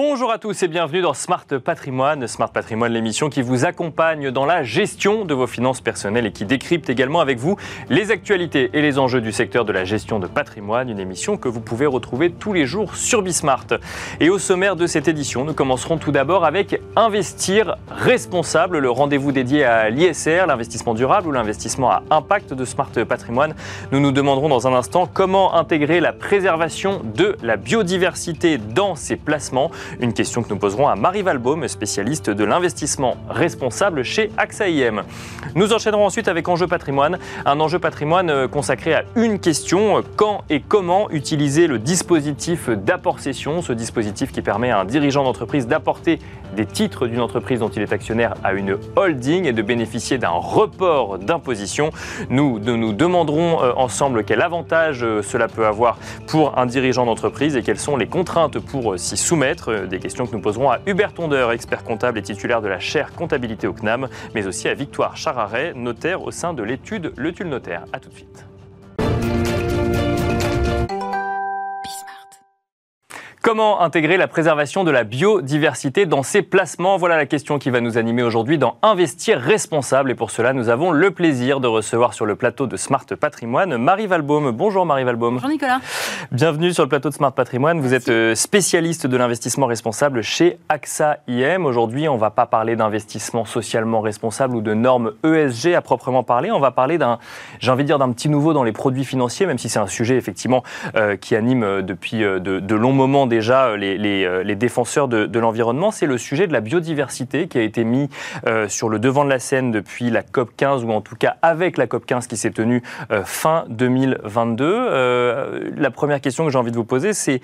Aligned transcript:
Bonjour 0.00 0.30
à 0.30 0.38
tous 0.38 0.62
et 0.62 0.68
bienvenue 0.68 1.00
dans 1.00 1.12
Smart 1.12 1.44
Patrimoine. 1.44 2.28
Smart 2.28 2.52
Patrimoine, 2.52 2.92
l'émission 2.92 3.28
qui 3.28 3.42
vous 3.42 3.64
accompagne 3.64 4.30
dans 4.30 4.46
la 4.46 4.62
gestion 4.62 5.24
de 5.24 5.34
vos 5.34 5.48
finances 5.48 5.80
personnelles 5.80 6.26
et 6.26 6.30
qui 6.30 6.44
décrypte 6.44 6.88
également 6.88 7.18
avec 7.18 7.38
vous 7.38 7.56
les 7.90 8.12
actualités 8.12 8.70
et 8.74 8.80
les 8.80 9.00
enjeux 9.00 9.20
du 9.20 9.32
secteur 9.32 9.64
de 9.64 9.72
la 9.72 9.84
gestion 9.84 10.20
de 10.20 10.28
patrimoine. 10.28 10.88
Une 10.88 11.00
émission 11.00 11.36
que 11.36 11.48
vous 11.48 11.60
pouvez 11.60 11.84
retrouver 11.86 12.30
tous 12.30 12.52
les 12.52 12.64
jours 12.64 12.94
sur 12.94 13.22
Bismart. 13.22 13.66
Et 14.20 14.30
au 14.30 14.38
sommaire 14.38 14.76
de 14.76 14.86
cette 14.86 15.08
édition, 15.08 15.44
nous 15.44 15.52
commencerons 15.52 15.98
tout 15.98 16.12
d'abord 16.12 16.44
avec 16.44 16.80
Investir 16.94 17.74
responsable, 17.90 18.78
le 18.78 18.90
rendez-vous 18.90 19.32
dédié 19.32 19.64
à 19.64 19.90
l'ISR, 19.90 20.46
l'investissement 20.46 20.94
durable 20.94 21.26
ou 21.26 21.32
l'investissement 21.32 21.90
à 21.90 22.04
impact 22.10 22.54
de 22.54 22.64
Smart 22.64 22.92
Patrimoine. 23.08 23.56
Nous 23.90 23.98
nous 23.98 24.12
demanderons 24.12 24.48
dans 24.48 24.68
un 24.68 24.74
instant 24.74 25.10
comment 25.12 25.56
intégrer 25.56 25.98
la 25.98 26.12
préservation 26.12 27.02
de 27.16 27.36
la 27.42 27.56
biodiversité 27.56 28.58
dans 28.58 28.94
ces 28.94 29.16
placements. 29.16 29.72
Une 30.00 30.12
question 30.12 30.42
que 30.42 30.48
nous 30.50 30.58
poserons 30.58 30.88
à 30.88 30.96
Marie 30.96 31.22
Valbaum, 31.22 31.66
spécialiste 31.68 32.30
de 32.30 32.44
l'investissement 32.44 33.16
responsable 33.28 34.02
chez 34.02 34.30
AXA 34.36 34.68
IM. 34.68 35.02
Nous 35.54 35.72
enchaînerons 35.72 36.06
ensuite 36.06 36.28
avec 36.28 36.48
Enjeu 36.48 36.66
patrimoine, 36.66 37.18
un 37.44 37.60
enjeu 37.60 37.78
patrimoine 37.78 38.30
euh, 38.30 38.48
consacré 38.48 38.94
à 38.94 39.04
une 39.16 39.38
question, 39.38 40.02
quand 40.16 40.42
et 40.50 40.60
comment 40.60 41.10
utiliser 41.10 41.66
le 41.66 41.78
dispositif 41.78 42.68
d'apport-cession, 42.70 43.62
ce 43.62 43.72
dispositif 43.72 44.32
qui 44.32 44.42
permet 44.42 44.70
à 44.70 44.80
un 44.80 44.84
dirigeant 44.84 45.24
d'entreprise 45.24 45.66
d'apporter 45.66 46.18
des 46.56 46.66
titres 46.66 47.06
d'une 47.06 47.20
entreprise 47.20 47.60
dont 47.60 47.68
il 47.68 47.82
est 47.82 47.92
actionnaire 47.92 48.34
à 48.42 48.52
une 48.52 48.78
holding 48.96 49.44
et 49.44 49.52
de 49.52 49.62
bénéficier 49.62 50.18
d'un 50.18 50.30
report 50.30 51.18
d'imposition. 51.18 51.90
Nous, 52.30 52.58
nous 52.58 52.92
demanderons 52.92 53.62
euh, 53.62 53.72
ensemble 53.76 54.24
quel 54.24 54.42
avantage 54.42 55.02
euh, 55.02 55.22
cela 55.22 55.48
peut 55.48 55.66
avoir 55.66 55.98
pour 56.26 56.58
un 56.58 56.66
dirigeant 56.66 57.06
d'entreprise 57.06 57.56
et 57.56 57.62
quelles 57.62 57.78
sont 57.78 57.96
les 57.96 58.06
contraintes 58.06 58.58
pour 58.58 58.98
s'y 58.98 59.16
soumettre. 59.16 59.77
Euh, 59.78 59.86
des 59.86 59.98
questions 59.98 60.26
que 60.26 60.32
nous 60.32 60.40
poserons 60.40 60.70
à 60.70 60.80
Hubert 60.86 61.14
Tondeur, 61.14 61.52
expert 61.52 61.84
comptable 61.84 62.18
et 62.18 62.22
titulaire 62.22 62.60
de 62.62 62.68
la 62.68 62.78
chaire 62.78 63.12
comptabilité 63.12 63.66
au 63.66 63.72
CNAM, 63.72 64.08
mais 64.34 64.46
aussi 64.46 64.68
à 64.68 64.74
Victoire 64.74 65.16
Chararet, 65.16 65.72
notaire 65.74 66.22
au 66.22 66.30
sein 66.30 66.52
de 66.52 66.62
l'étude 66.62 67.12
Le 67.16 67.32
Tulle 67.32 67.48
Notaire. 67.48 67.84
A 67.92 68.00
tout 68.00 68.10
de 68.10 68.14
suite. 68.14 68.47
Comment 73.48 73.80
intégrer 73.80 74.18
la 74.18 74.28
préservation 74.28 74.84
de 74.84 74.90
la 74.90 75.04
biodiversité 75.04 76.04
dans 76.04 76.22
ses 76.22 76.42
placements? 76.42 76.98
Voilà 76.98 77.16
la 77.16 77.24
question 77.24 77.58
qui 77.58 77.70
va 77.70 77.80
nous 77.80 77.96
animer 77.96 78.22
aujourd'hui 78.22 78.58
dans 78.58 78.76
Investir 78.82 79.40
responsable. 79.40 80.10
Et 80.10 80.14
pour 80.14 80.30
cela, 80.30 80.52
nous 80.52 80.68
avons 80.68 80.90
le 80.90 81.10
plaisir 81.12 81.58
de 81.58 81.66
recevoir 81.66 82.12
sur 82.12 82.26
le 82.26 82.36
plateau 82.36 82.66
de 82.66 82.76
Smart 82.76 83.06
Patrimoine 83.18 83.78
Marie 83.78 84.06
Valbaum. 84.06 84.50
Bonjour 84.50 84.84
Marie 84.84 85.04
Valbaum. 85.04 85.36
Bonjour 85.36 85.48
Nicolas. 85.48 85.80
Bienvenue 86.30 86.74
sur 86.74 86.82
le 86.82 86.90
plateau 86.90 87.08
de 87.08 87.14
Smart 87.14 87.32
Patrimoine. 87.32 87.80
Vous 87.80 87.94
êtes 87.94 88.10
euh, 88.10 88.34
spécialiste 88.34 89.06
de 89.06 89.16
l'investissement 89.16 89.64
responsable 89.64 90.20
chez 90.20 90.58
AXA 90.68 91.20
IM. 91.26 91.64
Aujourd'hui, 91.64 92.06
on 92.06 92.16
ne 92.16 92.20
va 92.20 92.28
pas 92.28 92.44
parler 92.44 92.76
d'investissement 92.76 93.46
socialement 93.46 94.02
responsable 94.02 94.56
ou 94.56 94.60
de 94.60 94.74
normes 94.74 95.12
ESG 95.24 95.72
à 95.72 95.80
proprement 95.80 96.22
parler. 96.22 96.50
On 96.50 96.60
va 96.60 96.70
parler 96.70 96.98
d'un, 96.98 97.18
j'ai 97.60 97.70
envie 97.70 97.84
de 97.84 97.88
dire, 97.88 97.98
d'un 97.98 98.12
petit 98.12 98.28
nouveau 98.28 98.52
dans 98.52 98.62
les 98.64 98.72
produits 98.72 99.06
financiers, 99.06 99.46
même 99.46 99.56
si 99.56 99.70
c'est 99.70 99.78
un 99.78 99.86
sujet 99.86 100.16
effectivement 100.16 100.62
euh, 100.96 101.16
qui 101.16 101.34
anime 101.34 101.62
euh, 101.62 101.80
depuis 101.80 102.18
de, 102.18 102.38
de 102.38 102.74
longs 102.74 102.92
moments 102.92 103.26
déjà 103.38 103.68
euh, 103.68 103.78
euh, 103.78 104.42
les, 104.42 104.54
défenseurs 104.56 105.06
de, 105.06 105.38
l'environnement, 105.38 105.92
c'est 105.92 106.06
le 106.06 106.18
sujet 106.18 106.48
de 106.48 106.52
la 106.52 106.60
biodiversité 106.60 107.46
qui 107.46 107.58
a 107.58 107.62
été 107.62 107.84
mis 107.84 108.08
euh, 108.46 108.68
sur 108.68 108.88
le 108.88 108.98
devant 108.98 109.24
de 109.24 109.30
la 109.30 109.38
scène 109.38 109.70
depuis 109.70 110.10
la 110.10 110.22
COP 110.22 110.50
15, 110.56 110.84
ou 110.84 110.90
en 110.90 111.00
tout 111.00 111.14
cas 111.14 111.36
avec 111.42 111.78
la 111.78 111.86
COP 111.86 112.04
15 112.04 112.26
qui 112.26 112.36
s'est 112.36 112.50
tenue 112.50 112.82
fin 113.24 113.64
2022. 113.68 115.74
la 115.76 115.90
première 115.90 116.20
question 116.20 116.44
que 116.44 116.50
j'ai 116.50 116.58
envie 116.58 116.72
de 116.72 116.76
vous 116.76 116.84
poser, 116.84 117.12
c'est 117.12 117.40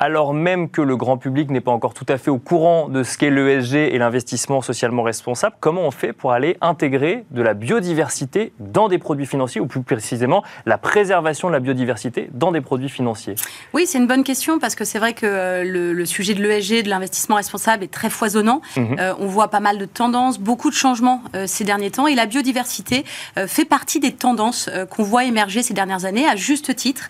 alors 0.00 0.32
même 0.32 0.70
que 0.70 0.80
le 0.80 0.96
grand 0.96 1.18
public 1.18 1.50
n'est 1.50 1.60
pas 1.60 1.72
encore 1.72 1.94
tout 1.94 2.06
à 2.08 2.18
fait 2.18 2.30
au 2.30 2.38
courant 2.38 2.88
de 2.88 3.02
ce 3.02 3.18
qu'est 3.18 3.30
l'ESG 3.30 3.74
et 3.74 3.98
l'investissement 3.98 4.62
socialement 4.62 5.02
responsable, 5.02 5.56
comment 5.60 5.82
on 5.82 5.90
fait 5.90 6.12
pour 6.12 6.32
aller 6.32 6.56
intégrer 6.60 7.24
de 7.30 7.42
la 7.42 7.54
biodiversité 7.54 8.52
dans 8.60 8.88
des 8.88 8.98
produits 8.98 9.26
financiers, 9.26 9.60
ou 9.60 9.66
plus 9.66 9.82
précisément 9.82 10.44
la 10.66 10.78
préservation 10.78 11.48
de 11.48 11.52
la 11.52 11.60
biodiversité 11.60 12.30
dans 12.32 12.52
des 12.52 12.60
produits 12.60 12.88
financiers? 12.88 13.34
Oui, 13.74 13.86
c'est 13.86 13.98
une 13.98 14.06
bonne 14.06 14.24
question 14.24 14.58
parce 14.58 14.74
que 14.74 14.84
c'est 14.84 14.98
vrai 14.98 15.14
que 15.14 15.26
euh, 15.26 15.64
le, 15.64 16.06
sujet 16.06 16.34
de 16.34 16.42
l'ESG, 16.42 16.84
de 16.84 16.88
l'investissement 16.88 17.36
responsable, 17.36 17.84
est 17.84 17.92
très 17.92 18.10
foisonnant. 18.10 18.62
Mhm. 18.76 18.96
Euh, 18.98 19.14
on 19.18 19.26
voit 19.26 19.48
pas 19.48 19.60
mal 19.60 19.78
de 19.78 19.84
tendances, 19.84 20.38
beaucoup 20.38 20.70
de 20.70 20.74
changements 20.74 21.22
euh, 21.34 21.46
ces 21.46 21.64
derniers 21.64 21.90
temps, 21.90 22.06
et 22.06 22.14
la 22.14 22.26
biodiversité 22.26 23.04
fait 23.46 23.64
partie 23.64 24.00
des 24.00 24.12
tendances 24.12 24.70
qu'on 24.90 25.02
voit 25.02 25.24
émerger 25.24 25.62
ces 25.62 25.74
dernières 25.74 26.04
années, 26.04 26.26
à 26.26 26.36
juste 26.36 26.74
titre, 26.74 27.08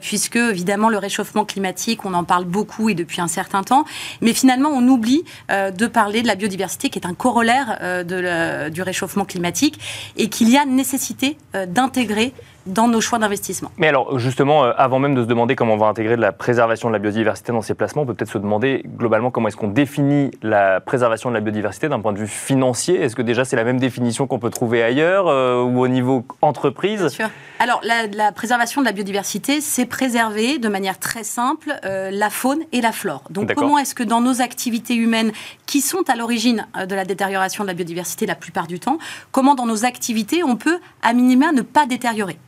puisque 0.00 0.36
évidemment 0.36 0.88
le 0.88 0.98
réchauffement 0.98 1.44
climatique, 1.44 2.04
on 2.04 2.14
en 2.14 2.24
parle 2.28 2.44
beaucoup 2.44 2.88
et 2.88 2.94
depuis 2.94 3.20
un 3.20 3.26
certain 3.26 3.64
temps, 3.64 3.84
mais 4.20 4.32
finalement 4.32 4.68
on 4.68 4.86
oublie 4.86 5.24
euh, 5.50 5.72
de 5.72 5.86
parler 5.88 6.22
de 6.22 6.28
la 6.28 6.36
biodiversité 6.36 6.90
qui 6.90 7.00
est 7.00 7.06
un 7.06 7.14
corollaire 7.14 7.78
euh, 7.82 8.70
du 8.70 8.82
réchauffement 8.82 9.24
climatique 9.24 9.80
et 10.16 10.28
qu'il 10.28 10.48
y 10.50 10.56
a 10.56 10.64
nécessité 10.64 11.36
euh, 11.56 11.66
d'intégrer 11.66 12.32
dans 12.68 12.88
nos 12.88 13.00
choix 13.00 13.18
d'investissement. 13.18 13.70
Mais 13.78 13.88
alors, 13.88 14.18
justement, 14.18 14.64
euh, 14.64 14.72
avant 14.76 14.98
même 14.98 15.14
de 15.14 15.22
se 15.22 15.26
demander 15.26 15.56
comment 15.56 15.74
on 15.74 15.78
va 15.78 15.86
intégrer 15.86 16.16
de 16.16 16.20
la 16.20 16.32
préservation 16.32 16.88
de 16.88 16.92
la 16.92 16.98
biodiversité 16.98 17.52
dans 17.52 17.62
ces 17.62 17.74
placements, 17.74 18.02
on 18.02 18.06
peut 18.06 18.14
peut-être 18.14 18.30
se 18.30 18.38
demander 18.38 18.82
globalement 18.86 19.30
comment 19.30 19.48
est-ce 19.48 19.56
qu'on 19.56 19.68
définit 19.68 20.30
la 20.42 20.80
préservation 20.80 21.30
de 21.30 21.34
la 21.34 21.40
biodiversité 21.40 21.88
d'un 21.88 22.00
point 22.00 22.12
de 22.12 22.18
vue 22.18 22.28
financier? 22.28 23.00
Est-ce 23.00 23.16
que 23.16 23.22
déjà 23.22 23.44
c'est 23.44 23.56
la 23.56 23.64
même 23.64 23.80
définition 23.80 24.26
qu'on 24.26 24.38
peut 24.38 24.50
trouver 24.50 24.82
ailleurs 24.82 25.28
euh, 25.28 25.62
ou 25.62 25.80
au 25.80 25.88
niveau 25.88 26.24
entreprise? 26.42 27.00
Bien 27.00 27.08
sûr. 27.08 27.30
Alors, 27.58 27.80
la, 27.82 28.32
préservation 28.32 28.82
de 28.82 28.86
la 28.86 28.92
biodiversité, 28.92 29.60
c'est 29.60 29.86
préserver 29.86 30.58
de 30.58 30.68
manière 30.68 30.98
très 30.98 31.24
simple 31.24 31.74
euh, 31.84 32.10
la 32.12 32.30
faune 32.30 32.60
et 32.72 32.80
la 32.80 32.92
flore. 32.92 33.24
Donc, 33.30 33.52
comment 33.54 33.78
est-ce 33.78 33.94
que 33.94 34.04
dans 34.04 34.20
nos 34.20 34.40
activités 34.40 34.94
humaines, 34.94 35.32
qui 35.66 35.80
sont 35.80 36.08
à 36.08 36.14
l'origine 36.14 36.66
de 36.88 36.94
la 36.94 37.04
détérioration 37.04 37.64
de 37.64 37.68
la 37.68 37.74
biodiversité 37.74 38.26
la 38.26 38.34
plupart 38.34 38.66
du 38.66 38.78
temps, 38.78 38.98
comment 39.32 39.54
dans 39.54 39.66
nos 39.66 39.84
activités 39.84 40.44
on 40.44 40.56
peut, 40.56 40.78
à 41.02 41.12
minima, 41.12 41.52
ne 41.52 41.62
pas 41.62 41.86
détériorer? 41.86 42.38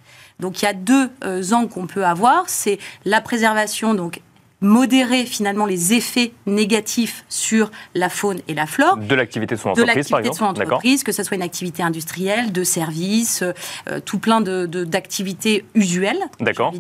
Donc 0.41 0.63
il 0.63 0.65
y 0.65 0.69
a 0.69 0.73
deux 0.73 1.11
euh, 1.25 1.43
angles 1.53 1.69
qu'on 1.69 1.87
peut 1.87 2.05
avoir, 2.05 2.49
c'est 2.49 2.79
la 3.05 3.21
préservation 3.21 3.95
donc 3.95 4.21
modérer 4.61 5.25
finalement 5.25 5.67
les 5.67 5.95
effets 5.95 6.33
négatifs 6.47 7.25
sur 7.29 7.71
la 7.95 8.09
faune 8.09 8.41
et 8.49 8.55
la 8.55 8.67
flore. 8.67 8.97
De 8.97 9.15
l'activité 9.15 9.55
de 9.55 9.61
son 9.61 9.71
entreprise, 9.71 10.09
par 10.09 10.21
exemple. 10.21 10.35
De 10.35 10.39
son 10.39 10.45
entreprise, 10.45 11.03
que 11.03 11.13
ce 11.13 11.23
soit 11.23 11.37
une 11.37 11.43
activité 11.43 11.83
industrielle, 11.83 12.53
de 12.53 12.65
service, 12.65 13.43
euh, 13.43 14.01
tout 14.05 14.19
plein 14.19 14.41
d'activités 14.41 15.65
de, 15.75 15.81
usuelles. 15.81 16.21
D'accord. 16.41 16.75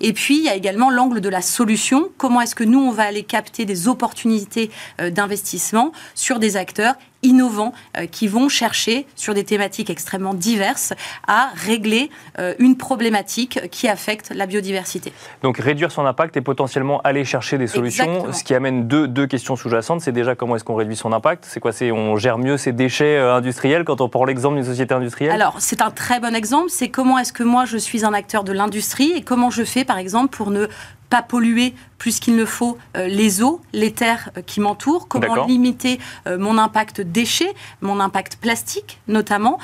Et 0.00 0.12
puis, 0.12 0.36
il 0.36 0.44
y 0.44 0.48
a 0.48 0.54
également 0.54 0.90
l'angle 0.90 1.20
de 1.20 1.28
la 1.28 1.40
solution. 1.40 2.10
Comment 2.18 2.40
est-ce 2.40 2.54
que 2.54 2.64
nous, 2.64 2.80
on 2.80 2.92
va 2.92 3.04
aller 3.04 3.22
capter 3.22 3.64
des 3.64 3.88
opportunités 3.88 4.70
euh, 5.00 5.10
d'investissement 5.10 5.92
sur 6.14 6.38
des 6.38 6.56
acteurs 6.56 6.94
innovants 7.26 7.72
euh, 7.96 8.06
qui 8.06 8.28
vont 8.28 8.48
chercher 8.48 9.06
sur 9.14 9.34
des 9.34 9.44
thématiques 9.44 9.90
extrêmement 9.90 10.34
diverses 10.34 10.92
à 11.26 11.50
régler 11.54 12.10
euh, 12.38 12.54
une 12.58 12.76
problématique 12.76 13.60
qui 13.70 13.88
affecte 13.88 14.32
la 14.34 14.46
biodiversité. 14.46 15.12
Donc 15.42 15.58
réduire 15.58 15.90
son 15.90 16.06
impact 16.06 16.36
et 16.36 16.40
potentiellement 16.40 17.00
aller 17.02 17.24
chercher 17.24 17.58
des 17.58 17.66
solutions, 17.66 18.32
ce 18.32 18.44
qui 18.44 18.54
amène 18.54 18.88
deux, 18.88 19.08
deux 19.08 19.26
questions 19.26 19.56
sous-jacentes. 19.56 20.00
C'est 20.00 20.12
déjà 20.12 20.34
comment 20.34 20.56
est-ce 20.56 20.64
qu'on 20.64 20.74
réduit 20.74 20.96
son 20.96 21.12
impact? 21.12 21.44
C'est 21.46 21.60
quoi? 21.60 21.72
C'est 21.72 21.92
on 21.92 22.16
gère 22.16 22.38
mieux 22.38 22.56
ses 22.56 22.72
déchets 22.72 23.16
euh, 23.16 23.34
industriels? 23.34 23.84
Quand 23.84 24.00
on 24.00 24.08
prend 24.08 24.24
l'exemple 24.24 24.56
d'une 24.56 24.64
société 24.64 24.94
industrielle? 24.94 25.32
Alors 25.32 25.56
c'est 25.58 25.82
un 25.82 25.90
très 25.90 26.20
bon 26.20 26.34
exemple. 26.34 26.70
C'est 26.70 26.88
comment 26.88 27.18
est-ce 27.18 27.32
que 27.32 27.42
moi 27.42 27.64
je 27.64 27.76
suis 27.76 28.04
un 28.04 28.12
acteur 28.12 28.44
de 28.44 28.52
l'industrie 28.52 29.12
et 29.12 29.22
comment 29.22 29.50
je 29.50 29.64
fais 29.64 29.84
par 29.84 29.98
exemple 29.98 30.36
pour 30.36 30.50
ne 30.50 30.66
pas 31.10 31.22
polluer 31.22 31.74
plus 31.98 32.20
qu'il 32.20 32.36
ne 32.36 32.44
faut 32.44 32.78
euh, 32.96 33.06
les 33.06 33.42
eaux, 33.42 33.60
les 33.72 33.92
terres 33.92 34.30
euh, 34.36 34.42
qui 34.44 34.60
m'entourent, 34.60 35.08
comment 35.08 35.46
limiter 35.46 35.98
euh, 36.26 36.38
mon 36.38 36.58
impact 36.58 37.00
déchet, 37.00 37.52
mon 37.80 38.00
impact 38.00 38.36
plastique 38.36 39.00
notamment. 39.08 39.58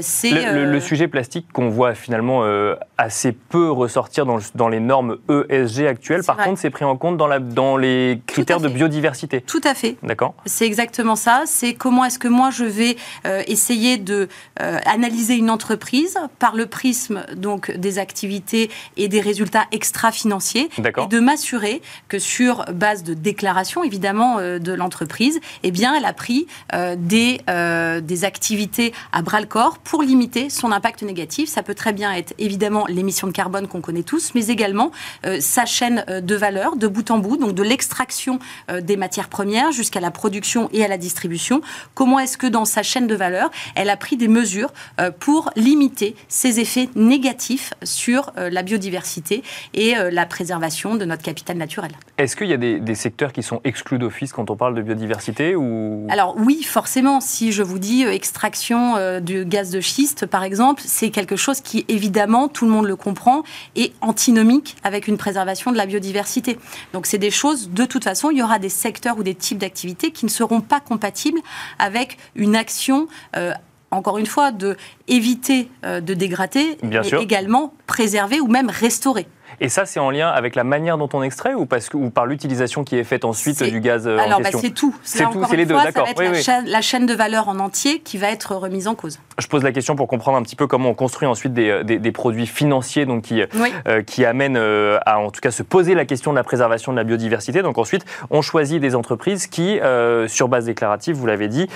c'est 0.00 0.52
le, 0.52 0.80
sujet 0.80 1.08
plastique 1.08 1.46
qu'on 1.52 1.68
voit 1.68 1.94
finalement 1.94 2.42
assez 2.98 3.32
peu 3.32 3.70
ressortir 3.70 4.26
dans, 4.26 4.38
dans, 4.54 4.68
les 4.68 4.80
normes 4.80 5.18
ESG 5.28 5.86
actuelles. 5.86 6.22
Par 6.24 6.36
contre, 6.36 6.60
c'est 6.60 6.70
pris 6.70 6.84
en 6.84 6.96
compte 6.96 7.16
dans, 7.16 7.26
la, 7.26 7.38
dans 7.38 7.76
les 7.76 8.20
critères 8.26 8.60
de 8.60 8.68
biodiversité. 8.68 9.40
Tout 9.40 9.60
à 9.64 9.74
fait. 9.74 9.96
D'accord. 10.02 10.34
C'est 10.46 10.66
exactement 10.66 11.16
ça. 11.16 11.44
C'est 11.46 11.74
comment 11.74 12.04
est-ce 12.04 12.18
que 12.18 12.28
moi 12.28 12.50
je 12.50 12.64
vais 12.64 12.96
essayer 13.46 13.96
de 13.96 14.28
analyser 14.58 15.36
une 15.36 15.50
entreprise 15.50 16.18
par 16.38 16.54
le 16.54 16.66
prisme 16.66 17.24
donc 17.36 17.70
des 17.70 17.98
activités 17.98 18.70
et 18.96 19.08
des 19.08 19.20
résultats 19.20 19.64
extra-financiers 19.72 20.68
et 20.78 21.06
de 21.06 21.20
m'assurer 21.20 21.82
que 22.08 22.18
sur 22.18 22.64
base 22.72 23.02
de 23.02 23.14
déclaration, 23.14 23.84
évidemment, 23.84 24.38
euh, 24.38 24.58
de 24.58 24.72
l'entreprise, 24.72 25.40
eh 25.62 25.70
bien, 25.70 25.94
elle 25.94 26.04
a 26.04 26.12
pris 26.12 26.46
euh, 26.74 26.96
des, 26.98 27.40
euh, 27.48 28.00
des 28.00 28.24
activités 28.24 28.92
à 29.12 29.22
bras-le-corps 29.22 29.78
pour 29.78 30.02
limiter 30.02 30.50
son 30.50 30.72
impact 30.72 31.02
négatif. 31.02 31.48
Ça 31.48 31.62
peut 31.62 31.74
très 31.74 31.92
bien 31.92 32.12
être, 32.12 32.34
évidemment, 32.38 32.86
l'émission 32.88 33.26
de 33.26 33.32
carbone 33.32 33.68
qu'on 33.68 33.80
connaît 33.80 34.02
tous, 34.02 34.32
mais 34.34 34.46
également 34.48 34.90
sa 35.40 35.64
chaîne 35.64 36.04
de 36.08 36.34
valeur 36.34 36.76
de 36.76 36.86
bout 36.86 37.10
en 37.10 37.18
bout, 37.18 37.36
donc 37.36 37.54
de 37.54 37.62
l'extraction 37.62 38.38
des 38.80 38.96
matières 38.96 39.28
premières 39.28 39.72
jusqu'à 39.72 40.00
la 40.00 40.10
production 40.10 40.68
et 40.72 40.84
à 40.84 40.88
la 40.88 40.96
distribution. 40.96 41.60
Comment 41.94 42.18
est-ce 42.18 42.36
que 42.38 42.46
dans 42.46 42.64
sa 42.64 42.82
chaîne 42.82 43.06
de 43.06 43.14
valeur, 43.14 43.50
elle 43.74 43.90
a 43.90 43.96
pris 43.96 44.16
des 44.16 44.28
mesures 44.28 44.72
pour 45.20 45.50
limiter 45.56 46.16
ses 46.28 46.60
effets 46.60 46.88
négatifs 46.94 47.74
sur 47.82 48.32
la 48.36 48.62
biodiversité 48.62 49.42
et 49.74 49.94
la 50.10 50.26
préservation 50.26 50.48
préservation 50.48 50.94
de 50.94 51.04
notre 51.04 51.22
capital 51.22 51.58
naturel. 51.58 51.90
Est-ce 52.16 52.34
qu'il 52.34 52.46
y 52.46 52.54
a 52.54 52.56
des, 52.56 52.94
secteurs 52.94 53.32
qui 53.32 53.42
sont 53.42 53.60
exclus 53.64 53.98
d'office 53.98 54.32
quand 54.32 54.50
on 54.50 54.56
parle 54.56 54.74
de 54.74 54.80
biodiversité 54.80 55.54
ou... 55.54 56.06
Alors 56.08 56.36
oui, 56.38 56.62
forcément. 56.62 57.20
Si 57.20 57.52
je 57.52 57.62
vous 57.62 57.78
dis 57.78 58.02
extraction 58.04 59.20
du 59.20 59.44
gaz 59.44 59.70
de 59.70 59.80
schiste, 59.80 60.24
par 60.24 60.44
exemple, 60.44 60.82
c'est 60.86 61.10
quelque 61.10 61.36
chose 61.36 61.60
qui, 61.60 61.84
évidemment, 61.88 62.48
tout 62.48 62.64
le 62.64 62.70
monde 62.70 62.77
le 62.86 62.96
comprend, 62.96 63.42
est 63.76 63.92
antinomique 64.00 64.76
avec 64.84 65.08
une 65.08 65.16
préservation 65.16 65.72
de 65.72 65.76
la 65.76 65.86
biodiversité. 65.86 66.58
Donc 66.92 67.06
c'est 67.06 67.18
des 67.18 67.30
choses, 67.30 67.70
de 67.70 67.84
toute 67.84 68.04
façon, 68.04 68.30
il 68.30 68.38
y 68.38 68.42
aura 68.42 68.58
des 68.58 68.68
secteurs 68.68 69.18
ou 69.18 69.22
des 69.22 69.34
types 69.34 69.58
d'activités 69.58 70.10
qui 70.10 70.24
ne 70.24 70.30
seront 70.30 70.60
pas 70.60 70.80
compatibles 70.80 71.40
avec 71.78 72.18
une 72.34 72.56
action 72.56 73.08
euh, 73.36 73.52
encore 73.90 74.18
une 74.18 74.26
fois, 74.26 74.52
de 74.52 74.76
éviter 75.06 75.70
euh, 75.84 76.00
de 76.00 76.14
dégrader, 76.14 76.76
mais 76.82 77.00
également 77.20 77.72
préserver 77.86 78.40
ou 78.40 78.46
même 78.46 78.70
restaurer. 78.70 79.26
Et 79.60 79.68
ça, 79.68 79.86
c'est 79.86 79.98
en 79.98 80.10
lien 80.10 80.28
avec 80.28 80.54
la 80.54 80.64
manière 80.64 80.98
dont 80.98 81.08
on 81.12 81.22
extrait 81.22 81.54
ou, 81.54 81.66
parce 81.66 81.88
que, 81.88 81.96
ou 81.96 82.10
par 82.10 82.26
l'utilisation 82.26 82.84
qui 82.84 82.96
est 82.96 83.04
faite 83.04 83.24
ensuite 83.24 83.62
du 83.62 83.80
gaz 83.80 84.06
euh, 84.06 84.18
Alors, 84.18 84.38
en 84.38 84.42
bah, 84.42 84.50
c'est 84.52 84.70
tout. 84.70 84.94
C'est 85.02 85.24
tout, 85.24 85.42
c'est 85.48 85.56
les 85.56 85.66
deux, 85.66 85.74
d'accord. 85.74 86.08
la, 86.66 86.80
chaîne 86.80 87.06
de 87.06 87.14
valeur 87.14 87.48
en 87.48 87.58
entier 87.58 87.98
qui 88.00 88.18
va 88.18 88.30
être 88.30 88.54
remise 88.54 88.86
en 88.86 88.94
cause. 88.94 89.18
Je 89.38 89.46
pose 89.46 89.62
la 89.64 89.72
question 89.72 89.96
pour 89.96 90.06
comprendre 90.06 90.38
un 90.38 90.42
petit 90.42 90.56
peu 90.56 90.66
comment 90.66 90.90
on 90.90 90.94
construit 90.94 91.26
ensuite 91.26 91.52
des, 91.52 91.70
euh, 91.70 91.82
des, 91.82 92.12
produits 92.12 92.46
financiers 92.46 93.04
donc 93.04 93.22
qui, 93.22 93.42
euh, 93.42 94.02
qui 94.02 94.24
amènent 94.24 94.56
à 94.56 95.18
en 95.18 95.30
tout 95.30 95.40
cas 95.40 95.50
se 95.50 95.62
poser 95.62 95.94
la 95.94 96.04
question 96.04 96.32
de 96.32 96.36
la 96.36 96.44
préservation 96.44 96.92
de 96.92 96.96
la 96.96 97.04
biodiversité. 97.04 97.62
Donc 97.62 97.78
ensuite, 97.78 98.04
on 98.30 98.42
choisit 98.42 98.80
des 98.80 98.94
entreprises 98.94 99.46
qui, 99.46 99.78
sur 100.26 100.48
base 100.48 100.66
déclarative, 100.66 101.16
vous 101.16 101.26
l'avez 101.26 101.48
dit, 101.48 101.68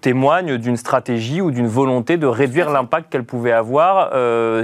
témoignent 0.00 0.58
d'une 0.58 0.76
stratégie 0.76 1.40
ou 1.40 1.50
d'une 1.50 1.66
volonté 1.66 2.16
de 2.16 2.26
réduire 2.26 2.70
l'impact 2.70 3.10
qu'elles 3.12 3.24
pouvaient 3.24 3.52
avoir 3.52 4.10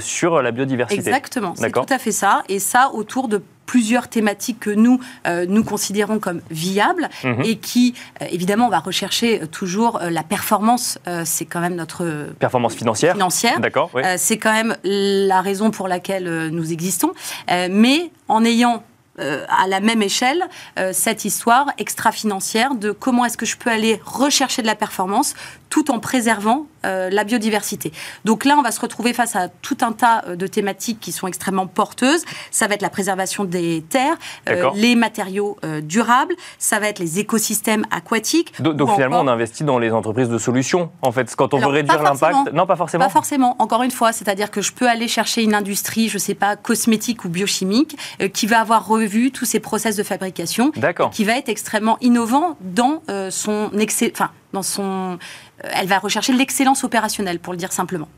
sur 0.00 0.42
la 0.42 0.50
biodiversité. 0.50 1.00
Exactement, 1.00 1.54
c'est 1.56 1.72
tout 1.72 1.86
à 1.88 1.98
fait 1.98 2.12
ça 2.12 2.42
et 2.48 2.58
ça 2.58 2.90
autour 2.94 3.28
de 3.28 3.42
plusieurs 3.68 4.08
thématiques 4.08 4.60
que 4.60 4.70
nous, 4.70 4.98
euh, 5.26 5.44
nous 5.46 5.62
considérons 5.62 6.18
comme 6.18 6.40
viables 6.50 7.08
mhm. 7.22 7.42
et 7.44 7.56
qui, 7.56 7.94
euh, 8.22 8.26
évidemment, 8.30 8.66
on 8.66 8.70
va 8.70 8.80
rechercher 8.80 9.42
toujours 9.52 10.00
euh, 10.00 10.10
la 10.10 10.22
performance. 10.22 10.98
c'est 11.24 11.44
quand 11.44 11.60
même 11.60 11.74
notre... 11.74 12.30
Performance 12.38 12.74
financière. 12.74 13.12
Financière. 13.12 13.60
D'accord. 13.60 13.90
c'est 14.16 14.38
quand 14.38 14.52
même 14.52 14.74
la 14.82 15.42
raison 15.42 15.70
pour 15.70 15.86
laquelle 15.86 16.48
nous 16.48 16.72
existons. 16.72 17.12
mais 17.48 18.10
en 18.28 18.44
ayant 18.44 18.82
à 19.18 19.66
la 19.68 19.80
même 19.80 20.00
échelle 20.00 20.44
cette 20.92 21.24
histoire 21.24 21.66
extra-financière 21.76 22.74
de 22.74 22.92
comment 22.92 23.24
est-ce 23.24 23.36
que 23.36 23.46
je 23.46 23.56
peux 23.56 23.70
aller 23.70 24.00
rechercher 24.04 24.62
de 24.62 24.66
la 24.66 24.76
performance 24.76 25.34
tout 25.70 25.90
en 25.90 25.98
préservant 25.98 26.66
euh, 26.86 27.10
la 27.10 27.24
biodiversité. 27.24 27.92
Donc 28.24 28.44
là, 28.44 28.56
on 28.56 28.62
va 28.62 28.70
se 28.70 28.80
retrouver 28.80 29.12
face 29.12 29.34
à 29.34 29.48
tout 29.48 29.78
un 29.80 29.90
tas 29.90 30.22
euh, 30.26 30.36
de 30.36 30.46
thématiques 30.46 31.00
qui 31.00 31.10
sont 31.10 31.26
extrêmement 31.26 31.66
porteuses. 31.66 32.24
Ça 32.52 32.68
va 32.68 32.74
être 32.74 32.82
la 32.82 32.88
préservation 32.88 33.44
des 33.44 33.82
terres, 33.88 34.16
euh, 34.48 34.70
les 34.74 34.94
matériaux 34.94 35.56
durables, 35.82 36.34
ça 36.58 36.78
va 36.78 36.88
être 36.88 36.98
les 36.98 37.18
écosystèmes 37.18 37.84
aquatiques. 37.90 38.60
Donc, 38.62 38.92
finalement, 38.94 39.20
on 39.20 39.28
investit 39.28 39.64
dans 39.64 39.78
les 39.78 39.90
entreprises 39.90 40.28
de 40.28 40.38
solutions. 40.38 40.90
En 41.02 41.10
fait, 41.10 41.34
quand 41.34 41.52
on 41.52 41.58
veut 41.58 41.66
réduire 41.66 42.02
l'impact, 42.02 42.52
non, 42.52 42.66
pas 42.66 42.76
forcément. 42.76 43.04
Pas 43.04 43.10
forcément. 43.10 43.56
Encore 43.58 43.82
une 43.82 43.90
fois, 43.90 44.12
c'est-à-dire 44.12 44.50
que 44.50 44.62
je 44.62 44.72
peux 44.72 44.88
aller 44.88 45.08
chercher 45.08 45.42
une 45.42 45.54
industrie, 45.54 46.08
je 46.08 46.14
ne 46.14 46.20
sais 46.20 46.34
pas, 46.34 46.56
cosmétique 46.56 47.24
ou 47.24 47.28
biochimique, 47.28 47.96
qui 48.32 48.46
va 48.46 48.60
avoir 48.60 48.86
revu 48.86 49.30
tous 49.30 49.44
ces 49.44 49.60
process 49.60 49.96
de 49.96 50.02
fabrication, 50.02 50.72
qui 51.12 51.24
va 51.24 51.36
être 51.36 51.48
extrêmement 51.48 51.98
innovant 52.00 52.56
dans 52.60 53.02
son 53.30 53.70
excès, 53.78 54.12
enfin, 54.14 54.30
dans 54.52 54.62
son 54.62 55.18
elle 55.62 55.86
va 55.86 55.98
rechercher 55.98 56.32
l'excellence 56.32 56.84
opérationnelle, 56.84 57.38
pour 57.38 57.52
le 57.52 57.58
dire 57.58 57.72
simplement. 57.72 58.08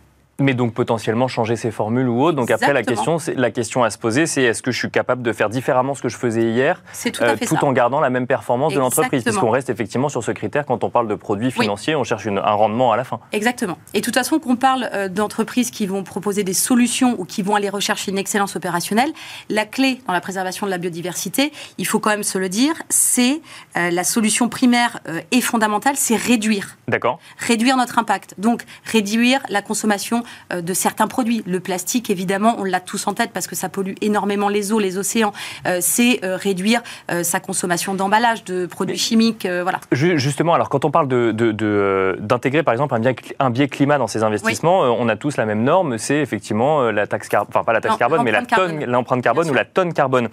Mais 0.40 0.54
donc 0.54 0.74
potentiellement 0.74 1.28
changer 1.28 1.54
ses 1.54 1.70
formules 1.70 2.08
ou 2.08 2.22
autre. 2.22 2.36
Donc 2.36 2.50
après 2.50 2.72
la 2.72 2.82
question, 2.82 3.18
la 3.36 3.50
question 3.50 3.84
à 3.84 3.90
se 3.90 3.98
poser, 3.98 4.26
c'est 4.26 4.42
est-ce 4.42 4.62
que 4.62 4.70
je 4.70 4.78
suis 4.78 4.90
capable 4.90 5.22
de 5.22 5.32
faire 5.32 5.48
différemment 5.48 5.94
ce 5.94 6.02
que 6.02 6.08
je 6.08 6.16
faisais 6.16 6.42
hier, 6.42 6.82
tout, 7.04 7.22
euh, 7.22 7.36
tout 7.46 7.64
en 7.64 7.72
gardant 7.72 8.00
la 8.00 8.10
même 8.10 8.26
performance 8.26 8.74
de 8.74 8.78
l'entreprise, 8.78 9.22
puisqu'on 9.22 9.50
reste 9.50 9.70
effectivement 9.70 10.08
sur 10.08 10.24
ce 10.24 10.32
critère 10.32 10.64
quand 10.64 10.82
on 10.82 10.90
parle 10.90 11.08
de 11.08 11.14
produits 11.14 11.50
financiers, 11.50 11.94
on 11.94 12.04
cherche 12.04 12.26
un 12.26 12.40
rendement 12.40 12.92
à 12.92 12.96
la 12.96 13.04
fin. 13.04 13.20
Exactement. 13.32 13.76
Et 13.94 14.00
de 14.00 14.04
toute 14.04 14.14
façon, 14.14 14.38
qu'on 14.38 14.56
parle 14.56 14.88
euh, 14.92 15.08
d'entreprises 15.08 15.70
qui 15.70 15.86
vont 15.86 16.02
proposer 16.02 16.42
des 16.42 16.54
solutions 16.54 17.14
ou 17.18 17.24
qui 17.24 17.42
vont 17.42 17.54
aller 17.54 17.68
rechercher 17.68 18.10
une 18.10 18.18
excellence 18.18 18.56
opérationnelle, 18.56 19.10
la 19.48 19.66
clé 19.66 20.00
dans 20.06 20.12
la 20.12 20.20
préservation 20.20 20.66
de 20.66 20.70
la 20.70 20.78
biodiversité, 20.78 21.52
il 21.78 21.86
faut 21.86 22.00
quand 22.00 22.10
même 22.10 22.22
se 22.22 22.38
le 22.38 22.48
dire, 22.48 22.74
c'est 22.88 23.40
euh, 23.76 23.90
la 23.90 24.04
solution 24.04 24.48
primaire 24.48 25.00
et 25.30 25.40
fondamentale, 25.40 25.94
c'est 25.96 26.16
réduire. 26.16 26.78
D'accord. 26.88 27.18
Réduire 27.38 27.76
notre 27.76 27.98
impact. 27.98 28.34
Donc 28.38 28.64
réduire 28.84 29.40
la 29.48 29.62
consommation 29.62 30.18
euh, 30.18 30.22
de 30.54 30.74
certains 30.74 31.06
produits. 31.06 31.42
Le 31.46 31.60
plastique, 31.60 32.10
évidemment, 32.10 32.56
on 32.58 32.64
l'a 32.64 32.80
tous 32.80 33.06
en 33.06 33.14
tête 33.14 33.30
parce 33.32 33.46
que 33.46 33.56
ça 33.56 33.68
pollue 33.68 33.94
énormément 34.00 34.48
les 34.48 34.72
eaux, 34.72 34.78
les 34.78 34.98
océans. 34.98 35.32
Euh, 35.66 35.78
c'est 35.80 36.24
euh, 36.24 36.36
réduire 36.36 36.82
sa 37.22 37.40
consommation 37.40 37.94
d'emballage, 37.94 38.44
de 38.44 38.66
produits 38.66 38.96
chimiques. 38.96 39.46
voilà. 39.46 39.80
Justement, 39.92 40.54
alors 40.54 40.68
quand 40.68 40.84
on 40.84 40.90
parle 40.90 41.08
d'intégrer, 41.08 42.58
de, 42.58 42.64
par 42.64 42.72
exemple, 42.72 42.94
un 42.94 43.00
biais, 43.00 43.16
un 43.38 43.50
biais 43.50 43.68
climat 43.68 43.98
dans 43.98 44.06
ces 44.06 44.22
investissements, 44.22 44.80
on 44.80 45.08
a 45.08 45.16
tous 45.16 45.36
la 45.36 45.46
même 45.46 45.62
norme, 45.62 45.98
c'est 45.98 46.18
effectivement 46.18 46.90
la 46.90 47.06
taxe 47.06 47.28
carbone, 47.28 47.48
enfin 47.50 47.64
pas 47.64 47.72
la 47.72 47.80
taxe 47.80 47.96
carbone, 47.96 48.22
mais 48.22 48.32
l'empreinte 48.86 49.22
carbone, 49.22 49.50
ou 49.50 49.54
la 49.54 49.64
tonne 49.64 49.92
carbone. 49.92 50.28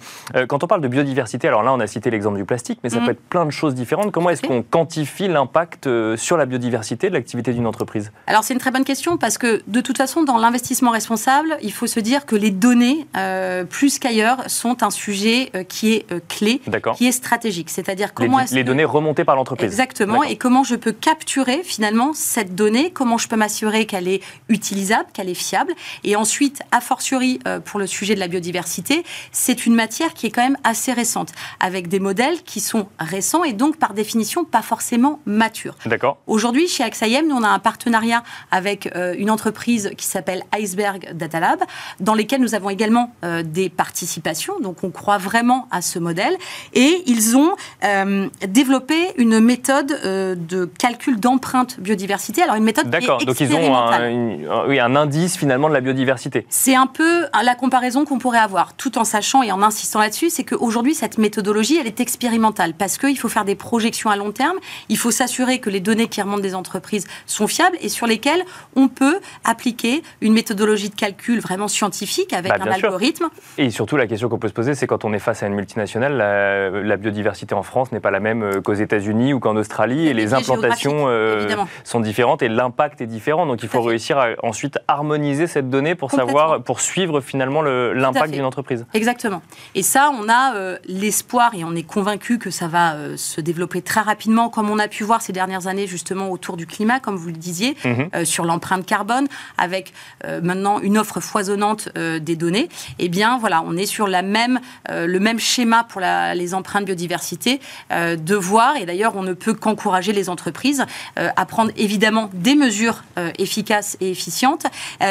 quand 0.48 0.64
on 0.64 0.66
parle 0.66 0.80
de 0.80 0.88
biodiversité, 0.88 1.48
alors 1.48 1.62
là, 1.62 1.72
on 1.72 1.80
a 1.80 1.86
cité 1.86 2.10
l'exemple 2.10 2.38
du 2.38 2.44
plastique, 2.44 2.80
mais 2.82 2.90
ça 2.90 3.00
mhm. 3.00 3.06
peut 3.06 3.10
être 3.12 3.22
plein 3.28 3.46
de 3.46 3.50
choses 3.50 3.74
différentes. 3.74 4.12
Comment 4.12 4.30
est-ce 4.30 4.42
qu'on 4.42 4.62
quantifie 4.62 5.28
l'impact 5.28 5.88
sur 6.16 6.36
la 6.36 6.46
biodiversité 6.46 7.08
de 7.08 7.14
l'activité 7.14 7.52
d'une 7.52 7.66
entreprise? 7.66 8.12
Alors 8.26 8.44
c'est 8.44 8.54
une 8.54 8.60
très 8.60 8.70
bonne 8.70 8.84
question 8.84 9.16
parce 9.16 9.38
que 9.38 9.62
de 9.66 9.77
toute 9.80 9.98
façon, 9.98 10.22
dans 10.22 10.38
l'investissement 10.38 10.90
responsable, 10.90 11.58
il 11.62 11.72
faut 11.72 11.86
se 11.86 12.00
dire 12.00 12.26
que 12.26 12.36
les 12.36 12.50
données, 12.50 13.06
euh, 13.16 13.64
plus 13.64 13.98
qu'ailleurs, 13.98 14.48
sont 14.48 14.82
un 14.82 14.90
sujet 14.90 15.50
euh, 15.54 15.62
qui 15.62 15.92
est 15.92 16.12
euh, 16.12 16.20
clé, 16.28 16.60
qui 16.96 17.06
est 17.06 17.12
stratégique. 17.12 17.70
C'est-à-dire 17.70 18.14
comment 18.14 18.38
les, 18.38 18.56
les 18.56 18.64
données 18.64 18.84
remontées 18.84 19.24
par 19.24 19.36
l'entreprise. 19.36 19.66
Exactement. 19.66 20.22
Et 20.22 20.36
comment 20.36 20.64
je 20.64 20.74
peux 20.74 20.92
capturer 20.92 21.62
finalement 21.62 22.12
cette 22.14 22.54
donnée, 22.54 22.90
comment 22.90 23.18
je 23.18 23.28
peux 23.28 23.36
m'assurer 23.36 23.86
qu'elle 23.86 24.08
est 24.08 24.22
utilisable, 24.48 25.06
qu'elle 25.12 25.28
est 25.28 25.34
fiable. 25.34 25.74
Et 26.04 26.16
ensuite, 26.16 26.62
a 26.72 26.80
fortiori 26.80 27.40
pour 27.64 27.78
le 27.78 27.86
sujet 27.86 28.14
de 28.14 28.20
la 28.20 28.28
biodiversité, 28.28 29.04
c'est 29.32 29.66
une 29.66 29.74
matière 29.74 30.14
qui 30.14 30.26
est 30.26 30.30
quand 30.30 30.42
même 30.42 30.58
assez 30.64 30.92
récente, 30.92 31.32
avec 31.60 31.88
des 31.88 32.00
modèles 32.00 32.42
qui 32.42 32.60
sont 32.60 32.88
récents 32.98 33.44
et 33.44 33.52
donc 33.52 33.76
par 33.76 33.94
définition 33.94 34.44
pas 34.44 34.62
forcément 34.62 35.20
matures. 35.26 35.74
D'accord. 35.86 36.18
Aujourd'hui, 36.26 36.68
chez 36.68 36.84
AXAIM, 36.84 37.26
nous 37.28 37.36
on 37.36 37.42
a 37.42 37.48
un 37.48 37.58
partenariat 37.58 38.22
avec 38.50 38.88
une 39.18 39.30
entreprise 39.30 39.67
qui 39.76 40.06
s'appelle 40.06 40.42
Iceberg 40.52 41.12
Data 41.14 41.40
Lab, 41.40 41.60
dans 42.00 42.14
lesquels 42.14 42.40
nous 42.40 42.54
avons 42.54 42.70
également 42.70 43.12
euh, 43.24 43.42
des 43.42 43.68
participations. 43.68 44.54
Donc 44.60 44.82
on 44.82 44.90
croit 44.90 45.18
vraiment 45.18 45.68
à 45.70 45.82
ce 45.82 45.98
modèle. 45.98 46.36
Et 46.74 47.02
ils 47.06 47.36
ont 47.36 47.54
euh, 47.84 48.28
développé 48.46 48.94
une 49.16 49.40
méthode 49.40 49.98
euh, 50.04 50.34
de 50.34 50.64
calcul 50.64 51.20
d'empreinte 51.20 51.80
biodiversité. 51.80 52.42
Alors 52.42 52.56
une 52.56 52.64
méthode 52.64 52.88
D'accord, 52.88 53.24
donc 53.24 53.40
ils 53.40 53.54
ont 53.54 53.76
un, 53.76 54.66
oui, 54.66 54.80
un 54.80 54.96
indice 54.96 55.36
finalement 55.36 55.68
de 55.68 55.74
la 55.74 55.80
biodiversité. 55.80 56.46
C'est 56.48 56.74
un 56.74 56.86
peu 56.86 57.26
la 57.42 57.54
comparaison 57.54 58.04
qu'on 58.04 58.18
pourrait 58.18 58.38
avoir, 58.38 58.74
tout 58.74 58.98
en 58.98 59.04
sachant 59.04 59.42
et 59.42 59.52
en 59.52 59.62
insistant 59.62 60.00
là-dessus, 60.00 60.30
c'est 60.30 60.44
qu'aujourd'hui 60.44 60.94
cette 60.94 61.18
méthodologie, 61.18 61.76
elle 61.78 61.86
est 61.86 62.00
expérimentale 62.00 62.74
parce 62.74 62.98
qu'il 62.98 63.18
faut 63.18 63.28
faire 63.28 63.44
des 63.44 63.54
projections 63.54 64.10
à 64.10 64.16
long 64.16 64.32
terme, 64.32 64.56
il 64.88 64.96
faut 64.96 65.10
s'assurer 65.10 65.58
que 65.58 65.70
les 65.70 65.80
données 65.80 66.08
qui 66.08 66.22
remontent 66.22 66.42
des 66.42 66.54
entreprises 66.54 67.06
sont 67.26 67.46
fiables 67.46 67.76
et 67.80 67.88
sur 67.88 68.06
lesquelles 68.06 68.44
on 68.76 68.88
peut 68.88 69.18
appliquer 69.58 70.04
une 70.20 70.34
méthodologie 70.34 70.88
de 70.88 70.94
calcul 70.94 71.40
vraiment 71.40 71.66
scientifique 71.66 72.32
avec 72.32 72.52
bah, 72.52 72.58
un 72.60 72.70
algorithme. 72.70 73.28
Et 73.58 73.70
surtout, 73.70 73.96
la 73.96 74.06
question 74.06 74.28
qu'on 74.28 74.38
peut 74.38 74.46
se 74.46 74.52
poser, 74.52 74.76
c'est 74.76 74.86
quand 74.86 75.04
on 75.04 75.12
est 75.12 75.18
face 75.18 75.42
à 75.42 75.48
une 75.48 75.54
multinationale, 75.54 76.16
la, 76.16 76.96
biodiversité 76.96 77.54
en 77.54 77.62
France 77.62 77.90
n'est 77.92 78.00
pas 78.00 78.10
la 78.10 78.20
même 78.20 78.42
euh, 78.42 78.60
qu'aux 78.60 78.74
États-Unis 78.74 79.32
ou 79.32 79.40
qu'en 79.40 79.56
Australie, 79.56 80.06
et 80.06 80.14
les 80.14 80.34
implantations 80.34 81.06
euh, 81.08 81.48
sont 81.84 82.00
différentes 82.00 82.42
et 82.42 82.48
l'impact 82.48 83.00
est 83.00 83.06
différent. 83.06 83.46
Donc 83.46 83.62
il 83.62 83.68
faut 83.68 83.82
réussir 83.82 84.18
à 84.18 84.28
ensuite 84.42 84.78
harmoniser 84.86 85.48
cette 85.48 85.70
donnée 85.70 85.96
pour 85.96 86.12
savoir, 86.12 86.62
pour 86.62 86.80
suivre 86.80 87.20
finalement 87.20 87.62
l'impact 87.62 88.32
d'une 88.32 88.44
entreprise. 88.44 88.86
Exactement. 88.94 89.42
Et 89.74 89.82
ça, 89.82 90.12
on 90.20 90.28
a 90.28 90.54
euh, 90.54 90.78
l'espoir 90.84 91.52
et 91.56 91.64
on 91.64 91.74
est 91.74 91.86
convaincu 91.86 92.38
que 92.38 92.50
ça 92.50 92.68
va 92.68 93.16
se 93.16 93.40
développer 93.40 93.82
très 93.82 94.00
rapidement, 94.02 94.50
comme 94.50 94.70
on 94.70 94.78
a 94.78 94.88
pu 94.88 95.02
voir 95.02 95.20
ces 95.20 95.32
dernières 95.32 95.66
années 95.66 95.88
justement 95.88 96.30
autour 96.30 96.56
du 96.56 96.66
climat, 96.66 97.00
comme 97.00 97.16
vous 97.16 97.28
le 97.28 97.34
disiez, 97.34 97.76
mhm. 97.84 98.24
sur 98.24 98.44
l'empreinte 98.44 98.86
carbone, 98.86 99.26
avec 99.56 99.92
euh, 100.24 100.40
maintenant 100.42 100.80
une 100.80 100.98
offre 100.98 101.20
foisonnante 101.20 101.88
euh, 101.96 102.18
des 102.18 102.36
données, 102.36 102.68
eh 102.98 103.08
bien 103.08 103.38
voilà, 103.38 103.62
on 103.64 103.76
est 103.76 103.86
sur 103.86 104.06
euh, 104.08 105.06
le 105.06 105.20
même 105.20 105.38
schéma 105.38 105.84
pour 105.84 106.00
les 106.00 106.54
empreintes 106.54 106.84
biodiversité 106.84 107.60
de 107.90 108.34
voir, 108.34 108.76
et 108.76 108.86
d'ailleurs 108.86 109.16
on 109.16 109.22
ne 109.22 109.32
peut 109.32 109.54
qu'encourager 109.54 110.12
les 110.12 110.28
entreprises 110.28 110.84
à 111.16 111.46
prendre 111.46 111.70
évidemment 111.76 112.30
des 112.32 112.54
mesures 112.54 113.02
efficaces 113.38 113.96
et 114.00 114.10
efficientes, 114.10 114.66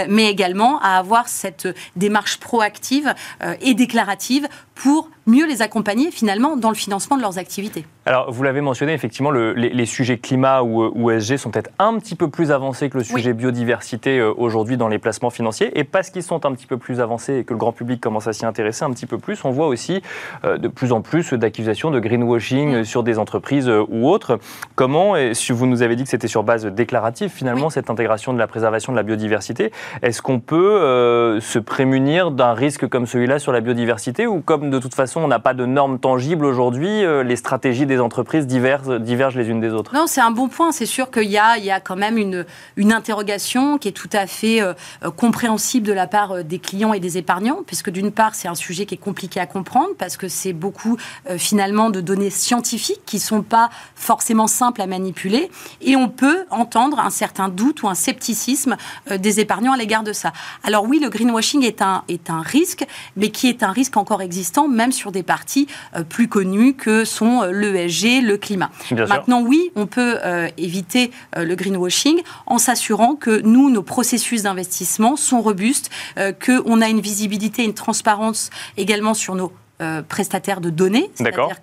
mais 0.09 0.29
également 0.29 0.79
à 0.81 0.97
avoir 0.97 1.27
cette 1.27 1.67
démarche 1.95 2.37
proactive 2.37 3.13
et 3.61 3.73
déclarative 3.73 4.47
pour 4.75 5.09
mieux 5.27 5.45
les 5.45 5.61
accompagner 5.61 6.09
finalement 6.09 6.55
dans 6.55 6.69
le 6.69 6.75
financement 6.75 7.17
de 7.17 7.21
leurs 7.21 7.37
activités. 7.37 7.85
Alors, 8.05 8.31
vous 8.31 8.41
l'avez 8.43 8.61
mentionné, 8.61 8.93
effectivement, 8.93 9.31
les, 9.31 9.85
sujets 9.85 10.17
climat 10.17 10.63
ou, 10.63 11.11
ESG 11.11 11.35
sont 11.35 11.51
peut-être 11.51 11.71
un 11.77 11.99
petit 11.99 12.15
peu 12.15 12.29
plus 12.29 12.51
avancés 12.51 12.89
que 12.89 12.97
le 12.97 13.03
sujet 13.03 13.33
biodiversité 13.33 14.19
euh, 14.19 14.33
aujourd'hui 14.37 14.77
dans 14.77 14.87
les 14.87 14.97
placements 14.97 15.29
financiers. 15.29 15.77
Et 15.77 15.83
parce 15.83 16.09
qu'ils 16.09 16.23
sont 16.23 16.45
un 16.45 16.53
petit 16.53 16.67
peu 16.67 16.77
plus 16.77 17.01
avancés 17.01 17.39
et 17.39 17.43
que 17.43 17.53
le 17.53 17.59
grand 17.59 17.73
public 17.73 17.99
commence 17.99 18.27
à 18.27 18.33
s'y 18.33 18.45
intéresser 18.45 18.85
un 18.85 18.91
petit 18.91 19.05
peu 19.05 19.17
plus, 19.17 19.43
on 19.43 19.51
voit 19.51 19.67
aussi 19.67 20.01
euh, 20.45 20.57
de 20.57 20.69
plus 20.69 20.93
en 20.93 21.01
plus 21.01 21.33
d'accusations 21.33 21.91
de 21.91 21.99
greenwashing 21.99 22.79
mm. 22.79 22.83
sur 22.85 23.03
des 23.03 23.19
entreprises 23.19 23.67
euh, 23.67 23.83
ou 23.89 24.09
autres. 24.09 24.39
Comment, 24.75 25.17
et 25.17 25.33
si 25.33 25.51
vous 25.51 25.67
nous 25.67 25.81
avez 25.81 25.97
dit 25.97 26.03
que 26.03 26.09
c'était 26.09 26.29
sur 26.29 26.43
base 26.43 26.65
déclarative, 26.65 27.29
finalement, 27.29 27.69
cette 27.69 27.89
intégration 27.89 28.31
de 28.31 28.39
la 28.39 28.47
préservation 28.47 28.93
de 28.93 28.97
la 28.97 29.03
biodiversité, 29.03 29.73
est-ce 30.01 30.21
qu'on 30.21 30.39
peut 30.39 31.39
se 31.41 31.59
prémunir 31.59 32.31
d'un 32.31 32.53
risque 32.53 32.87
comme 32.87 33.05
celui-là 33.05 33.39
sur 33.39 33.51
la 33.51 33.59
biodiversité 33.59 34.27
ou 34.27 34.39
comme 34.39 34.69
de 34.69 34.79
toute 34.79 34.95
façon 34.95 35.16
on 35.21 35.27
n'a 35.27 35.39
pas 35.39 35.53
de 35.53 35.65
normes 35.65 35.99
tangibles 35.99 36.45
aujourd'hui, 36.45 37.03
les 37.23 37.35
stratégies 37.35 37.85
des 37.85 37.99
entreprises 37.99 38.47
divergent, 38.47 38.99
divergent 38.99 39.37
les 39.37 39.49
unes 39.49 39.59
des 39.59 39.71
autres 39.71 39.93
Non, 39.93 40.05
c'est 40.07 40.21
un 40.21 40.31
bon 40.31 40.47
point. 40.47 40.71
C'est 40.71 40.85
sûr 40.85 41.11
qu'il 41.11 41.29
y 41.29 41.37
a, 41.37 41.79
quand 41.79 41.95
même 41.95 42.17
une, 42.17 42.45
interrogation 42.91 43.77
qui 43.77 43.89
est 43.89 43.91
tout 43.91 44.09
à 44.13 44.27
fait 44.27 44.61
euh, 44.61 44.73
euh, 45.03 45.11
compréhensible 45.11 45.85
de 45.85 45.93
la 45.93 46.07
part 46.07 46.31
euh, 46.31 46.43
des 46.43 46.59
clients 46.59 46.93
et 46.93 46.99
des 46.99 47.17
épargnants, 47.17 47.61
puisque 47.65 47.89
d'une 47.89 48.11
part, 48.11 48.35
c'est 48.35 48.47
un 48.47 48.55
sujet 48.55 48.85
qui 48.85 48.95
est 48.95 48.99
compliqué 48.99 49.39
à 49.39 49.45
comprendre, 49.45 49.89
parce 49.97 50.17
que 50.17 50.27
c'est 50.27 50.53
beaucoup 50.53 50.97
finalement 51.37 51.89
de 51.89 52.01
données 52.01 52.29
scientifiques 52.29 53.01
qui 53.05 53.17
ne 53.17 53.21
sont 53.21 53.41
pas 53.41 53.69
forcément 53.95 54.47
simples 54.47 54.81
à 54.81 54.87
manipuler, 54.87 55.49
et 55.81 55.95
on 55.95 56.09
peut 56.09 56.45
entendre 56.49 56.99
un 56.99 57.09
certain 57.09 57.49
doute 57.49 57.83
ou 57.83 57.87
un 57.87 57.95
scepticisme 57.95 58.77
des 59.09 59.39
épargnants 59.39 59.73
à 59.73 59.77
l'égard 59.77 60.03
de 60.03 60.13
ça. 60.13 60.33
Alors 60.63 60.85
oui, 60.85 60.99
le 60.99 61.09
greenwashing 61.09 61.63
est 61.63 61.81
un, 61.81 62.03
est 62.07 62.29
un 62.29 62.41
risque, 62.41 62.85
mais 63.15 63.29
qui 63.29 63.47
est 63.47 63.63
un 63.63 63.71
risque 63.71 63.97
encore 63.97 64.21
existant, 64.21 64.67
même 64.67 64.91
sur 64.91 65.06
des 65.11 65.23
parties 65.23 65.67
plus 66.09 66.27
connues 66.27 66.73
que 66.75 67.05
sont 67.05 67.43
l'ESG, 67.43 68.21
le 68.21 68.35
climat. 68.35 68.69
Maintenant, 68.91 69.41
oui, 69.41 69.71
on 69.75 69.87
peut 69.87 70.17
éviter 70.57 71.11
le 71.35 71.55
greenwashing 71.55 72.21
en 72.45 72.57
s'assurant 72.57 73.15
que 73.15 73.41
nous, 73.41 73.69
nos 73.69 73.83
processus 73.83 74.43
d'investissement 74.43 75.15
sont 75.15 75.41
robustes, 75.41 75.89
euh, 76.17 76.31
qu'on 76.31 76.81
a 76.81 76.87
une 76.87 77.01
visibilité, 77.01 77.63
une 77.63 77.73
transparence 77.73 78.49
également 78.77 79.13
sur 79.13 79.35
nos 79.35 79.51
euh, 79.79 80.01
prestataires 80.01 80.59
de 80.59 80.71
données. 80.71 81.11
D'accord. 81.19 81.53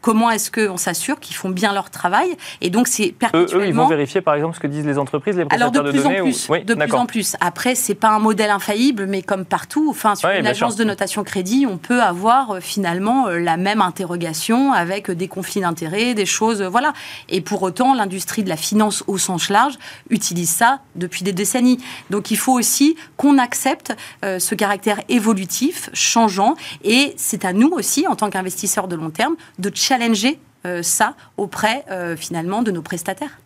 Comment 0.00 0.32
est-ce 0.32 0.50
qu'on 0.50 0.76
s'assure 0.76 1.20
qu'ils 1.20 1.36
font 1.36 1.48
bien 1.48 1.72
leur 1.72 1.90
travail 1.90 2.36
Et 2.60 2.70
donc, 2.70 2.88
c'est 2.88 3.12
perpétuellement... 3.12 3.64
Eux, 3.64 3.68
ils 3.68 3.72
vont 3.72 3.86
vérifier, 3.86 4.20
par 4.20 4.34
exemple, 4.34 4.56
ce 4.56 4.60
que 4.60 4.66
disent 4.66 4.84
les 4.84 4.98
entreprises, 4.98 5.36
les 5.36 5.44
prestataires 5.44 5.80
Alors, 5.80 5.84
de, 5.84 5.90
plus 5.92 6.04
en 6.04 6.10
plus, 6.10 6.64
de 6.64 6.74
plus 6.74 6.92
en 6.92 7.06
plus. 7.06 7.36
Après, 7.40 7.76
c'est 7.76 7.94
pas 7.94 8.08
un 8.08 8.18
modèle 8.18 8.50
infaillible, 8.50 9.06
mais 9.06 9.22
comme 9.22 9.44
partout, 9.44 9.86
enfin, 9.90 10.16
sur 10.16 10.28
une 10.30 10.44
agence 10.44 10.74
de 10.74 10.82
notation 10.82 11.22
crédit, 11.22 11.64
on 11.70 11.76
peut 11.76 12.02
avoir 12.02 12.50
euh, 12.50 12.60
finalement 12.60 13.28
euh, 13.28 13.38
la 13.38 13.56
même 13.56 13.80
interrogation 13.80 14.72
avec 14.72 15.12
des 15.12 15.28
conflits 15.28 15.60
d'intérêts, 15.60 16.14
des 16.14 16.26
choses... 16.26 16.62
voilà. 16.62 16.92
Et 17.28 17.42
pour 17.42 17.62
autant, 17.62 17.94
l'industrie 17.94 18.42
de 18.42 18.48
la 18.48 18.56
finance 18.56 19.04
au 19.06 19.18
sens 19.18 19.50
large 19.50 19.74
utilise 20.10 20.50
ça 20.50 20.80
depuis 20.96 21.22
des 21.22 21.32
décennies. 21.32 21.78
Donc, 22.10 22.32
il 22.32 22.38
faut 22.38 22.54
aussi 22.54 22.96
qu'on 23.16 23.38
accepte 23.38 23.94
ce 24.22 24.54
caractère 24.56 24.98
évolutif, 25.08 25.90
changeant, 25.92 26.56
et 26.82 27.14
c'est 27.16 27.44
à 27.44 27.51
nous 27.52 27.70
aussi, 27.70 28.06
en 28.06 28.16
tant 28.16 28.30
qu'investisseurs 28.30 28.88
de 28.88 28.96
long 28.96 29.10
terme, 29.10 29.36
de 29.58 29.70
challenger 29.74 30.38
euh, 30.64 30.82
ça 30.82 31.14
auprès 31.36 31.84
euh, 31.90 32.16
finalement 32.16 32.62
de 32.62 32.70
nos 32.70 32.82
prestataires. 32.82 33.40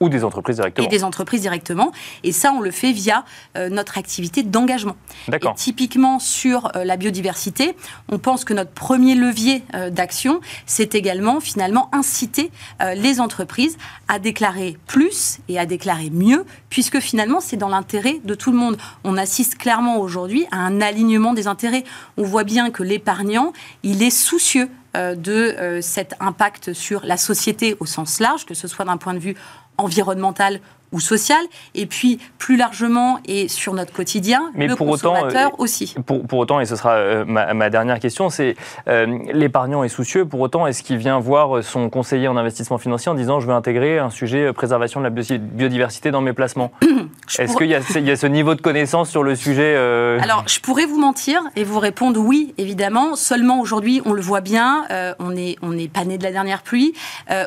Ou 0.00 0.08
des 0.08 0.24
entreprises 0.24 0.56
directement. 0.56 0.86
Et 0.86 0.90
des 0.90 1.04
entreprises 1.04 1.40
directement. 1.40 1.92
Et 2.24 2.32
ça, 2.32 2.52
on 2.52 2.60
le 2.60 2.70
fait 2.70 2.92
via 2.92 3.24
euh, 3.56 3.68
notre 3.68 3.96
activité 3.98 4.42
d'engagement. 4.42 4.96
D'accord. 5.28 5.54
Typiquement 5.54 6.18
sur 6.18 6.70
la 6.74 6.96
biodiversité, 6.96 7.76
on 8.10 8.18
pense 8.18 8.44
que 8.44 8.52
notre 8.52 8.70
premier 8.70 9.14
levier 9.14 9.62
d'action, 9.90 10.40
c'est 10.66 10.94
également 10.94 11.40
finalement 11.40 11.88
inciter 11.92 12.50
les 12.94 13.20
entreprises 13.20 13.76
à 14.08 14.18
déclarer 14.18 14.76
plus 14.86 15.38
et 15.48 15.58
à 15.58 15.66
déclarer 15.66 16.10
mieux, 16.10 16.44
puisque 16.70 17.00
finalement, 17.00 17.40
c'est 17.40 17.56
dans 17.56 17.68
l'intérêt 17.68 18.20
de 18.24 18.34
tout 18.34 18.50
le 18.50 18.58
monde. 18.58 18.76
On 19.04 19.16
assiste 19.16 19.56
clairement 19.56 19.98
aujourd'hui 19.98 20.46
à 20.50 20.58
un 20.58 20.80
alignement 20.80 21.34
des 21.34 21.46
intérêts. 21.46 21.84
On 22.16 22.22
voit 22.22 22.44
bien 22.44 22.70
que 22.70 22.82
l'épargnant, 22.82 23.52
il 23.82 24.02
est 24.02 24.10
soucieux 24.10 24.64
euh, 24.64 24.83
de 24.94 25.32
euh, 25.32 25.80
cet 25.80 26.14
impact 26.20 26.72
sur 26.72 27.04
la 27.04 27.16
société 27.16 27.76
au 27.80 27.86
sens 27.86 28.20
large, 28.20 28.46
que 28.46 28.54
ce 28.54 28.68
soit 28.68 28.84
d'un 28.84 28.96
point 28.96 29.14
de 29.14 29.18
vue 29.18 29.36
environnemental 29.76 30.60
ou 30.92 31.00
social, 31.00 31.42
et 31.74 31.86
puis 31.86 32.18
plus 32.38 32.56
largement 32.56 33.18
et 33.26 33.48
sur 33.48 33.74
notre 33.74 33.92
quotidien, 33.92 34.50
Mais 34.54 34.66
le 34.68 34.76
pour 34.76 34.86
consommateur 34.86 35.54
autant, 35.54 35.62
aussi. 35.62 35.94
Pour, 36.06 36.26
pour, 36.26 36.38
autant, 36.38 36.60
et 36.60 36.66
ce 36.66 36.76
sera 36.76 36.92
euh, 36.92 37.24
ma, 37.24 37.70
dernière 37.70 37.98
question, 37.98 38.30
c'est 38.30 38.56
l'épargnant 38.86 39.82
est 39.82 39.88
soucieux, 39.88 40.24
pour 40.24 40.40
autant, 40.40 40.66
est-ce 40.66 40.82
qu'il 40.82 40.96
vient 40.96 41.18
voir 41.18 41.62
son 41.62 41.90
conseiller 41.90 42.28
en 42.28 42.36
investissement 42.36 42.78
financier 42.78 43.10
en 43.10 43.14
disant 43.14 43.40
je 43.40 43.46
veux 43.46 43.52
intégrer 43.52 43.98
un 43.98 44.10
sujet 44.10 44.52
préservation 44.52 45.00
de 45.00 45.04
la 45.04 45.10
biodiversité 45.10 46.10
dans 46.10 46.20
mes 46.20 46.32
placements 46.32 46.70
Est-ce 47.38 47.56
qu'il 47.56 47.66
y, 47.66 47.70
y, 47.70 48.10
a 48.10 48.16
ce 48.16 48.26
niveau 48.26 48.54
de 48.54 48.60
connaissance 48.60 49.10
sur 49.10 49.22
le 49.22 49.34
sujet 49.34 49.76
Alors, 50.20 50.44
je 50.46 50.60
pourrais 50.60 50.86
vous 50.86 51.00
mentir 51.00 51.40
et 51.56 51.64
vous 51.64 51.78
répondre 51.78 52.20
oui, 52.20 52.54
évidemment. 52.58 53.16
Seulement 53.16 53.60
aujourd'hui, 53.60 54.02
on 54.04 54.12
le 54.12 54.22
voit 54.22 54.40
bien, 54.40 54.84
on 55.18 55.30
n'est 55.30 55.56
on 55.62 55.76
est 55.76 55.90
pas 55.90 56.04
né 56.04 56.18
de 56.18 56.22
la 56.22 56.30
dernière 56.30 56.62
pluie. 56.62 56.94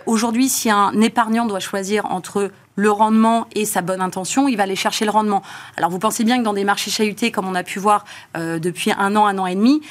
aujourd'hui, 0.06 0.50
si 0.50 0.70
un 0.70 1.00
épargnant 1.02 1.46
doit 1.46 1.60
choisir 1.60 2.06
entre 2.08 2.52
le 2.78 2.92
rendement 2.92 3.48
et 3.56 3.66
sa 3.66 3.82
bonne 3.82 4.02
intention, 4.02 4.48
il 4.48 4.56
va 4.56 4.64
aller 4.64 4.76
chercher 4.78 5.04
le 5.04 5.12
rendement. 5.12 5.42
Alors 5.76 5.90
vous 5.90 6.00
pensez 6.00 6.24
bien 6.24 6.38
que 6.38 6.44
dans 6.44 6.54
des 6.54 6.64
marchés 6.64 6.92
chahutés, 6.92 7.32
comme 7.32 7.48
on 7.48 7.56
a 7.56 7.64
pu 7.64 7.80
voir 7.80 8.06
euh, 8.38 8.60
depuis 8.60 8.92
un 8.98 9.16
an, 9.16 9.26
un 9.26 9.38
an 9.40 9.48
et 9.48 9.56
demi, 9.56 9.82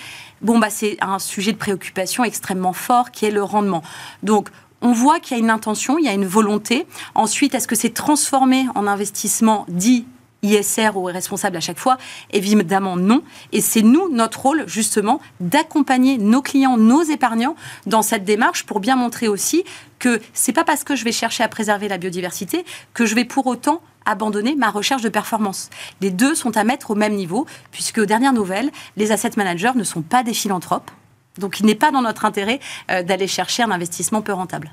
bon 0.41 0.59
bah 0.59 0.71
c'est 0.71 0.97
un 1.01 1.19
sujet 1.19 1.53
de 1.53 1.59
préoccupation 1.59 2.25
extrêmement 2.25 2.73
fort 2.73 3.11
qui 3.11 3.27
est 3.27 3.31
le 3.31 3.43
rendement. 3.43 3.83
Donc 4.23 4.51
on 4.81 4.93
voit 4.93 5.19
qu'il 5.19 5.37
y 5.37 5.41
a 5.41 5.43
une 5.43 5.51
intention, 5.51 5.99
il 5.99 6.05
y 6.05 6.09
a 6.09 6.13
une 6.13 6.27
volonté. 6.27 6.87
Ensuite, 7.17 7.55
est-ce 7.55 7.67
que 7.67 7.75
c'est 7.75 7.93
transformé 7.93 8.67
en 8.77 8.87
investissement 8.87 9.67
dit 9.69 10.07
ISR 10.47 10.91
ou 10.95 11.09
est 11.09 11.13
responsable 11.13 11.57
à 11.57 11.61
chaque 11.61 11.79
fois 11.79 11.99
Évidemment 12.33 12.97
non. 12.97 13.23
Et 13.53 13.61
c'est 13.61 13.83
nous, 13.83 14.09
notre 14.11 14.41
rôle, 14.41 14.65
justement, 14.67 15.21
d'accompagner 15.41 16.19
nos 16.19 16.43
clients, 16.43 16.77
nos 16.77 17.03
épargnants 17.03 17.57
dans 17.87 18.03
cette 18.03 18.25
démarche 18.25 18.65
pour 18.65 18.81
bien 18.81 18.97
montrer 18.97 19.29
aussi 19.29 19.65
que 19.99 20.21
c'est 20.33 20.53
pas 20.53 20.65
parce 20.65 20.85
que 20.85 20.97
je 20.97 21.05
vais 21.05 21.13
chercher 21.13 21.43
à 21.43 21.49
préserver 21.49 21.89
la 21.89 21.99
biodiversité 21.99 22.65
que 22.95 23.07
je 23.07 23.15
vais 23.15 23.25
pour 23.25 23.47
autant 23.47 23.81
abandonner 24.05 24.55
ma 24.55 24.71
recherche 24.71 25.03
de 25.03 25.09
performance. 25.09 25.69
Les 26.01 26.11
deux 26.11 26.35
sont 26.35 26.57
à 26.57 26.65
mettre 26.65 26.93
au 26.93 26.95
même 26.95 27.15
niveau, 27.15 27.47
puisque 27.73 27.99
aux 27.99 28.07
dernières 28.07 28.33
nouvelles, 28.33 28.71
les 28.97 29.13
asset 29.13 29.31
managers 29.37 29.73
ne 29.75 29.85
sont 29.85 30.03
pas 30.03 30.23
des 30.23 30.35
philanthropes. 30.35 30.91
Donc 31.39 31.61
il 31.61 31.67
n'est 31.67 31.75
pas 31.75 31.91
dans 31.91 32.03
notre 32.03 32.25
intérêt 32.25 32.61
euh, 32.91 33.03
d'aller 33.03 33.27
chercher 33.27 33.63
un 33.63 33.71
investissement 33.71 34.23
peu 34.23 34.33
rentable. 34.33 34.73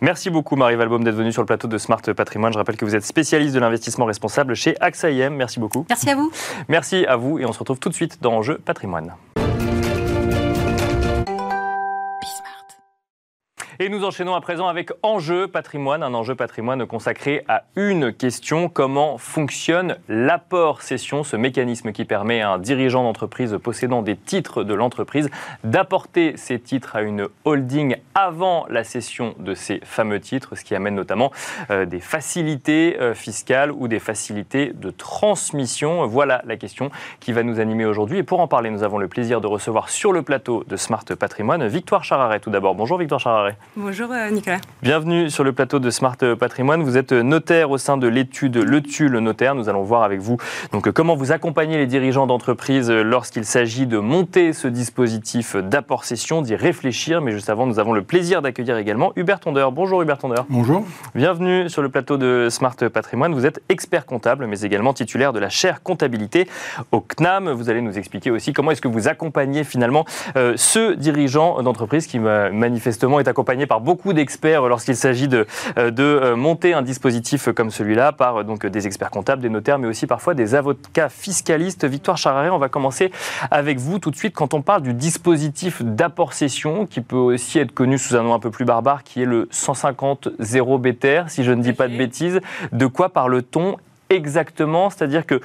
Merci 0.00 0.30
beaucoup 0.30 0.56
Marie 0.56 0.76
Valbaum 0.76 1.02
d'être 1.02 1.16
venue 1.16 1.32
sur 1.32 1.42
le 1.42 1.46
plateau 1.46 1.68
de 1.68 1.78
Smart 1.78 2.00
Patrimoine. 2.00 2.52
Je 2.52 2.58
rappelle 2.58 2.76
que 2.76 2.84
vous 2.84 2.94
êtes 2.94 3.04
spécialiste 3.04 3.54
de 3.54 3.60
l'investissement 3.60 4.04
responsable 4.04 4.54
chez 4.54 4.76
AXA 4.80 5.10
IM. 5.10 5.30
Merci 5.30 5.60
beaucoup. 5.60 5.86
Merci 5.88 6.10
à 6.10 6.14
vous. 6.14 6.30
Merci 6.68 7.06
à 7.06 7.16
vous 7.16 7.38
et 7.38 7.44
on 7.44 7.52
se 7.52 7.58
retrouve 7.58 7.78
tout 7.78 7.88
de 7.88 7.94
suite 7.94 8.18
dans 8.20 8.34
Enjeu 8.34 8.58
Patrimoine. 8.58 9.14
Et 13.80 13.88
nous 13.88 14.04
enchaînons 14.04 14.34
à 14.34 14.40
présent 14.40 14.66
avec 14.66 14.90
Enjeu 15.04 15.46
patrimoine, 15.46 16.02
un 16.02 16.12
enjeu 16.12 16.34
patrimoine 16.34 16.84
consacré 16.84 17.44
à 17.46 17.62
une 17.76 18.12
question, 18.12 18.68
comment 18.68 19.18
fonctionne 19.18 19.98
l'apport 20.08 20.82
cession, 20.82 21.22
ce 21.22 21.36
mécanisme 21.36 21.92
qui 21.92 22.04
permet 22.04 22.40
à 22.40 22.50
un 22.50 22.58
dirigeant 22.58 23.04
d'entreprise 23.04 23.56
possédant 23.62 24.02
des 24.02 24.16
titres 24.16 24.64
de 24.64 24.74
l'entreprise 24.74 25.30
d'apporter 25.62 26.36
ces 26.36 26.58
titres 26.58 26.96
à 26.96 27.02
une 27.02 27.28
holding 27.44 27.94
avant 28.16 28.66
la 28.68 28.82
cession 28.82 29.36
de 29.38 29.54
ces 29.54 29.78
fameux 29.84 30.18
titres, 30.18 30.56
ce 30.56 30.64
qui 30.64 30.74
amène 30.74 30.96
notamment 30.96 31.30
euh, 31.70 31.84
des 31.86 32.00
facilités 32.00 33.00
euh, 33.00 33.14
fiscales 33.14 33.70
ou 33.70 33.86
des 33.86 34.00
facilités 34.00 34.72
de 34.74 34.90
transmission. 34.90 36.04
Voilà 36.08 36.42
la 36.46 36.56
question 36.56 36.90
qui 37.20 37.30
va 37.30 37.44
nous 37.44 37.60
animer 37.60 37.84
aujourd'hui. 37.84 38.18
Et 38.18 38.22
pour 38.24 38.40
en 38.40 38.48
parler, 38.48 38.70
nous 38.70 38.82
avons 38.82 38.98
le 38.98 39.06
plaisir 39.06 39.40
de 39.40 39.46
recevoir 39.46 39.88
sur 39.88 40.12
le 40.12 40.22
plateau 40.22 40.64
de 40.66 40.76
Smart 40.76 41.04
Patrimoine 41.04 41.68
Victoire 41.68 42.02
Chararet 42.02 42.40
tout 42.40 42.50
d'abord. 42.50 42.74
Bonjour 42.74 42.98
Victoire 42.98 43.20
Chararet. 43.20 43.56
Bonjour 43.76 44.10
euh, 44.10 44.30
Nicolas. 44.30 44.58
Bienvenue 44.82 45.30
sur 45.30 45.44
le 45.44 45.52
plateau 45.52 45.78
de 45.78 45.90
Smart 45.90 46.16
Patrimoine. 46.38 46.82
Vous 46.82 46.96
êtes 46.96 47.12
notaire 47.12 47.70
au 47.70 47.78
sein 47.78 47.96
de 47.96 48.08
l'étude 48.08 48.56
Le 48.56 48.82
le 49.08 49.20
Notaire. 49.20 49.54
Nous 49.54 49.68
allons 49.68 49.82
voir 49.82 50.02
avec 50.02 50.20
vous 50.20 50.36
donc, 50.72 50.90
comment 50.90 51.14
vous 51.14 51.32
accompagnez 51.32 51.76
les 51.76 51.86
dirigeants 51.86 52.26
d'entreprise 52.26 52.90
lorsqu'il 52.90 53.44
s'agit 53.44 53.86
de 53.86 53.98
monter 53.98 54.52
ce 54.52 54.68
dispositif 54.68 55.56
d'apport-cession, 55.56 56.42
d'y 56.42 56.56
réfléchir. 56.56 57.20
Mais 57.20 57.32
juste 57.32 57.50
avant, 57.50 57.66
nous 57.66 57.78
avons 57.78 57.92
le 57.92 58.02
plaisir 58.02 58.42
d'accueillir 58.42 58.76
également 58.76 59.12
Hubert 59.16 59.40
Tondeur. 59.40 59.72
Bonjour 59.72 60.02
Hubert 60.02 60.18
Tondeur. 60.18 60.46
Bonjour. 60.48 60.84
Bienvenue 61.14 61.68
sur 61.68 61.82
le 61.82 61.88
plateau 61.88 62.16
de 62.16 62.48
Smart 62.50 62.76
Patrimoine. 62.76 63.34
Vous 63.34 63.46
êtes 63.46 63.60
expert 63.68 64.06
comptable, 64.06 64.46
mais 64.46 64.60
également 64.62 64.92
titulaire 64.92 65.32
de 65.32 65.38
la 65.38 65.48
chaire 65.48 65.82
comptabilité 65.82 66.48
au 66.92 67.00
CNAM. 67.00 67.50
Vous 67.50 67.70
allez 67.70 67.82
nous 67.82 67.98
expliquer 67.98 68.30
aussi 68.30 68.52
comment 68.52 68.70
est-ce 68.70 68.82
que 68.82 68.88
vous 68.88 69.08
accompagnez 69.08 69.64
finalement 69.64 70.04
euh, 70.36 70.54
ce 70.56 70.94
dirigeant 70.94 71.62
d'entreprise 71.62 72.06
qui 72.06 72.18
manifestement 72.18 73.20
est 73.20 73.28
accompagné 73.28 73.57
accompagné 73.58 73.66
par 73.66 73.80
beaucoup 73.80 74.12
d'experts 74.12 74.68
lorsqu'il 74.68 74.96
s'agit 74.96 75.28
de, 75.28 75.46
de 75.76 76.34
monter 76.34 76.74
un 76.74 76.82
dispositif 76.82 77.50
comme 77.52 77.70
celui-là, 77.70 78.12
par 78.12 78.44
donc 78.44 78.66
des 78.66 78.86
experts 78.86 79.10
comptables, 79.10 79.42
des 79.42 79.48
notaires, 79.48 79.78
mais 79.78 79.88
aussi 79.88 80.06
parfois 80.06 80.34
des 80.34 80.54
avocats 80.54 81.08
fiscalistes. 81.08 81.84
Victoire 81.84 82.16
Chararé, 82.16 82.50
on 82.50 82.58
va 82.58 82.68
commencer 82.68 83.10
avec 83.50 83.78
vous 83.78 83.98
tout 83.98 84.10
de 84.10 84.16
suite 84.16 84.34
quand 84.34 84.54
on 84.54 84.62
parle 84.62 84.82
du 84.82 84.94
dispositif 84.94 85.82
d'apport-cession, 85.82 86.86
qui 86.86 87.00
peut 87.00 87.16
aussi 87.16 87.58
être 87.58 87.72
connu 87.72 87.98
sous 87.98 88.14
un 88.16 88.22
nom 88.22 88.34
un 88.34 88.38
peu 88.38 88.50
plus 88.50 88.64
barbare, 88.64 89.02
qui 89.02 89.22
est 89.22 89.26
le 89.26 89.48
150 89.50 90.28
0 90.38 90.78
BTR, 90.78 91.28
si 91.28 91.44
je 91.44 91.52
ne 91.52 91.62
dis 91.62 91.72
pas 91.72 91.88
de 91.88 91.96
bêtises. 91.96 92.40
De 92.72 92.86
quoi 92.86 93.08
parle-t-on 93.08 93.76
exactement? 94.10 94.90
C'est-à-dire 94.90 95.26
que 95.26 95.40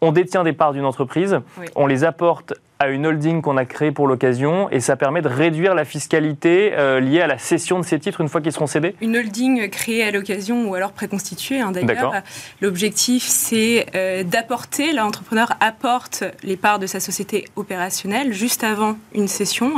on 0.00 0.12
détient 0.12 0.44
des 0.44 0.52
parts 0.52 0.72
d'une 0.72 0.84
entreprise, 0.84 1.40
on 1.74 1.86
les 1.88 2.04
apporte 2.04 2.54
à 2.78 2.88
une 2.88 3.06
holding 3.06 3.42
qu'on 3.42 3.56
a 3.56 3.64
créée 3.64 3.90
pour 3.90 4.06
l'occasion 4.06 4.70
et 4.70 4.80
ça 4.80 4.96
permet 4.96 5.22
de 5.22 5.28
réduire 5.28 5.74
la 5.74 5.84
fiscalité 5.84 6.72
euh, 6.74 7.00
liée 7.00 7.20
à 7.20 7.26
la 7.26 7.38
cession 7.38 7.80
de 7.80 7.84
ces 7.84 7.98
titres 7.98 8.20
une 8.20 8.28
fois 8.28 8.40
qu'ils 8.40 8.52
seront 8.52 8.66
cédés 8.66 8.94
Une 9.00 9.16
holding 9.16 9.68
créée 9.68 10.04
à 10.04 10.10
l'occasion 10.10 10.68
ou 10.68 10.74
alors 10.74 10.92
préconstituée 10.92 11.60
hein, 11.60 11.72
d'ailleurs. 11.72 12.22
L'objectif 12.60 13.24
c'est 13.24 13.86
euh, 13.94 14.22
d'apporter, 14.22 14.92
l'entrepreneur 14.92 15.54
apporte 15.60 16.24
les 16.42 16.56
parts 16.56 16.78
de 16.78 16.86
sa 16.86 17.00
société 17.00 17.46
opérationnelle 17.56 18.32
juste 18.32 18.62
avant 18.62 18.96
une 19.14 19.28
cession 19.28 19.72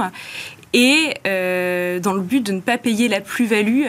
et 0.72 1.14
euh, 1.26 1.98
dans 2.00 2.12
le 2.12 2.20
but 2.20 2.44
de 2.44 2.52
ne 2.52 2.60
pas 2.60 2.78
payer 2.78 3.08
la 3.08 3.20
plus-value 3.20 3.86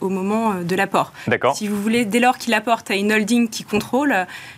au 0.00 0.08
moment 0.08 0.56
de 0.56 0.76
l'apport. 0.76 1.12
Si 1.54 1.68
vous 1.68 1.80
voulez, 1.80 2.04
dès 2.04 2.20
lors 2.20 2.36
qu'il 2.36 2.52
apporte 2.54 2.90
à 2.90 2.96
une 2.96 3.12
holding 3.12 3.48
qui 3.48 3.64
contrôle, 3.64 4.14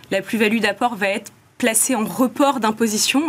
la 0.09 0.21
plus-value 0.21 0.59
d'apport 0.59 0.95
va 0.95 1.07
être 1.09 1.31
placé 1.61 1.93
en 1.93 2.05
report 2.05 2.59
d'imposition, 2.59 3.21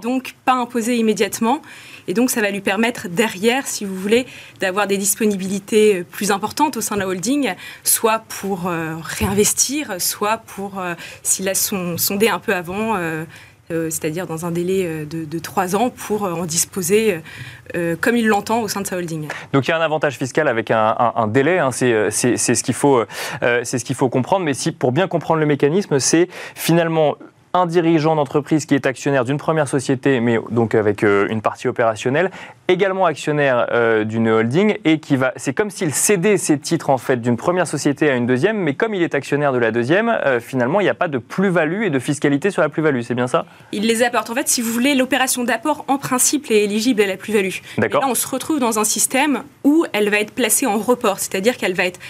donc 0.00 0.36
pas 0.44 0.52
imposé 0.52 0.96
immédiatement. 0.96 1.60
Et 2.06 2.14
donc 2.14 2.30
ça 2.30 2.40
va 2.40 2.52
lui 2.52 2.60
permettre 2.60 3.08
derrière, 3.08 3.66
si 3.66 3.84
vous 3.84 3.96
voulez, 3.96 4.26
d'avoir 4.60 4.86
des 4.86 4.96
disponibilités 4.96 6.04
plus 6.04 6.30
importantes 6.30 6.76
au 6.76 6.80
sein 6.80 6.94
de 6.94 7.00
la 7.00 7.08
holding, 7.08 7.54
soit 7.82 8.20
pour 8.28 8.68
euh, 8.68 8.94
réinvestir, 9.02 9.96
soit 9.98 10.36
pour, 10.36 10.78
euh, 10.78 10.94
s'il 11.24 11.48
a 11.48 11.54
sondé 11.56 12.28
un 12.28 12.38
peu 12.38 12.54
avant, 12.54 12.94
euh, 12.94 13.24
c'est-à-dire 13.68 14.28
dans 14.28 14.46
un 14.46 14.52
délai 14.52 15.04
de, 15.04 15.38
trois 15.40 15.74
ans 15.74 15.90
pour 15.90 16.22
en 16.22 16.44
disposer 16.44 17.20
comme 18.00 18.16
il 18.16 18.28
l'entend 18.28 18.60
au 18.60 18.68
sein 18.68 18.82
de 18.82 18.86
sa 18.86 18.96
holding. 18.96 19.26
Donc 19.52 19.66
il 19.66 19.70
y 19.70 19.74
a 19.74 19.78
un 19.78 19.80
avantage 19.80 20.16
fiscal 20.16 20.46
avec 20.46 20.70
un, 20.70 21.26
délai, 21.28 21.58
hein, 21.58 21.72
c'est 21.72 22.10
ce 22.36 22.62
qu'il 22.62 22.74
faut, 22.74 23.02
c'est 23.40 23.78
ce 23.78 23.84
qu'il 23.84 23.96
faut 23.96 24.10
comprendre, 24.10 24.44
mais 24.44 24.54
si, 24.54 24.70
pour 24.70 24.92
bien 24.92 25.08
comprendre 25.08 25.40
le 25.40 25.46
mécanisme, 25.46 25.98
c'est 25.98 26.28
finalement 26.54 27.16
un 27.54 27.66
dirigeant 27.66 28.16
d'entreprise 28.16 28.66
qui 28.66 28.74
est 28.74 28.84
actionnaire 28.84 29.24
d'une 29.24 29.38
première 29.38 29.68
société, 29.68 30.18
mais 30.18 30.38
donc 30.50 30.74
avec 30.74 31.04
euh, 31.04 31.28
une 31.30 31.40
partie 31.40 31.68
opérationnelle, 31.68 32.32
également 32.66 33.06
actionnaire 33.06 33.68
euh, 33.70 34.02
d'une 34.02 34.28
holding, 34.28 34.76
et 34.84 34.98
qui 34.98 35.14
va, 35.14 35.32
c'est 35.36 35.54
comme 35.54 35.70
s'il 35.70 35.94
cédait 35.94 36.36
ses 36.36 36.58
titres 36.58 36.90
en 36.90 36.98
fait 36.98 37.18
d'une 37.18 37.36
première 37.36 37.68
société 37.68 38.10
à 38.10 38.16
une 38.16 38.26
deuxième, 38.26 38.58
mais 38.58 38.74
comme 38.74 38.92
il 38.92 39.02
est 39.02 39.14
actionnaire 39.14 39.52
de 39.52 39.58
la 39.58 39.70
deuxième, 39.70 40.08
euh, 40.08 40.40
finalement 40.40 40.80
il 40.80 40.84
n'y 40.84 40.90
a 40.90 40.94
pas 40.94 41.06
de 41.06 41.18
plus-value 41.18 41.84
et 41.84 41.90
de 41.90 41.98
fiscalité 42.00 42.50
sur 42.50 42.60
la 42.60 42.68
plus-value, 42.68 43.02
c'est 43.02 43.14
bien 43.14 43.28
ça? 43.28 43.46
Il 43.70 43.86
les 43.86 44.02
apporte. 44.02 44.30
En 44.30 44.34
fait, 44.34 44.48
si 44.48 44.60
vous 44.60 44.72
voulez, 44.72 44.96
l'opération 44.96 45.44
d'apport 45.44 45.84
en 45.86 45.96
principe 45.96 46.50
est 46.50 46.64
éligible 46.64 47.02
à 47.02 47.06
la 47.06 47.16
plus-value. 47.16 47.54
D'accord. 47.78 48.00
Là, 48.00 48.08
on 48.10 48.16
se 48.16 48.26
retrouve 48.26 48.58
dans 48.58 48.80
un 48.80 48.84
système 48.84 49.44
où 49.62 49.86
elle 49.92 50.10
va 50.10 50.18
être 50.18 50.32
placée 50.32 50.66
en 50.66 50.78
report, 50.78 51.20
c'est-à-dire 51.20 51.56
qu'elle 51.56 51.74
va 51.74 51.84
être 51.84 52.00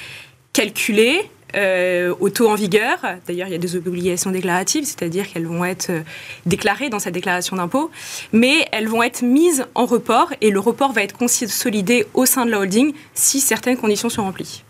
calculée, 0.54 1.28
euh, 1.54 2.14
au 2.20 2.30
taux 2.30 2.48
en 2.48 2.54
vigueur. 2.54 2.98
D'ailleurs, 3.26 3.48
il 3.48 3.52
y 3.52 3.54
a 3.54 3.58
des 3.58 3.76
obligations 3.76 4.30
déclaratives, 4.30 4.84
c'est-à-dire 4.84 5.30
qu'elles 5.30 5.46
vont 5.46 5.64
être 5.64 5.90
euh, 5.90 6.00
déclarées 6.46 6.88
dans 6.88 6.98
sa 6.98 7.10
déclaration 7.10 7.56
d'impôt, 7.56 7.90
mais 8.32 8.66
elles 8.72 8.88
vont 8.88 9.02
être 9.02 9.22
mises 9.22 9.66
en 9.74 9.86
report 9.86 10.32
et 10.40 10.50
le 10.50 10.60
report 10.60 10.92
va 10.92 11.02
être 11.02 11.16
consolidé 11.16 12.06
au 12.14 12.26
sein 12.26 12.46
de 12.46 12.50
la 12.50 12.60
holding 12.60 12.92
si 13.14 13.40
certaines 13.40 13.76
conditions 13.76 14.08
sont 14.08 14.24
remplies. 14.24 14.64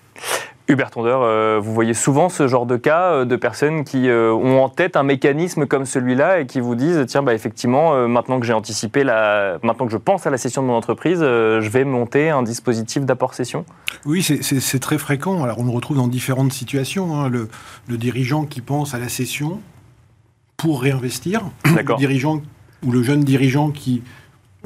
Hubert 0.67 0.91
Tondeur, 0.91 1.21
euh, 1.23 1.61
vous 1.63 1.75
voyez 1.75 1.93
souvent 1.93 2.31
ce 2.31 2.49
genre 2.49 2.65
de 2.65 2.79
cas 2.79 3.13
euh, 3.13 3.25
de 3.27 3.37
personnes 3.37 3.85
qui 3.85 4.09
euh, 4.09 4.33
ont 4.33 4.63
en 4.63 4.71
tête 4.71 4.97
un 4.97 5.03
mécanisme 5.03 5.67
comme 5.67 5.85
celui-là 5.85 6.41
et 6.41 6.47
qui 6.47 6.59
vous 6.59 6.75
disent 6.75 7.05
tiens 7.07 7.23
bah 7.23 7.35
effectivement 7.35 8.09
maintenant 8.09 8.41
que 8.41 8.47
j'ai 8.47 8.55
anticipé 8.55 9.05
la 9.05 9.59
maintenant 9.63 9.85
que 9.85 9.93
je 9.93 9.99
pense 9.99 10.27
à 10.27 10.31
la 10.31 10.39
cession 10.39 10.63
de 10.63 10.69
mon 10.69 10.75
entreprise, 10.75 11.21
je 11.21 11.69
vais 11.69 11.85
monter 11.85 12.31
un 12.31 12.43
dispositif 12.43 13.05
d'apport 13.05 13.35
cession. 13.35 13.67
Oui, 14.07 14.23
c'est 14.23 14.81
très 14.81 14.97
fréquent. 14.97 15.43
Alors 15.45 15.59
on 15.59 15.65
le 15.65 15.71
retrouve 15.71 15.99
dans 15.99 16.09
différentes 16.09 16.53
situations. 16.53 17.15
Hein. 17.15 17.29
Le, 17.29 17.49
le, 17.89 17.99
dirigeant 17.99 18.45
qui 18.45 18.61
pense 18.61 18.95
à 18.95 18.99
la 18.99 19.09
cession 19.09 19.61
pour 20.57 20.83
réinvestir, 20.83 21.43
le 21.65 21.97
dirigeant 21.97 22.41
ou 22.85 22.91
le 22.91 23.03
jeune 23.03 23.23
dirigeant 23.25 23.71
qui 23.71 24.03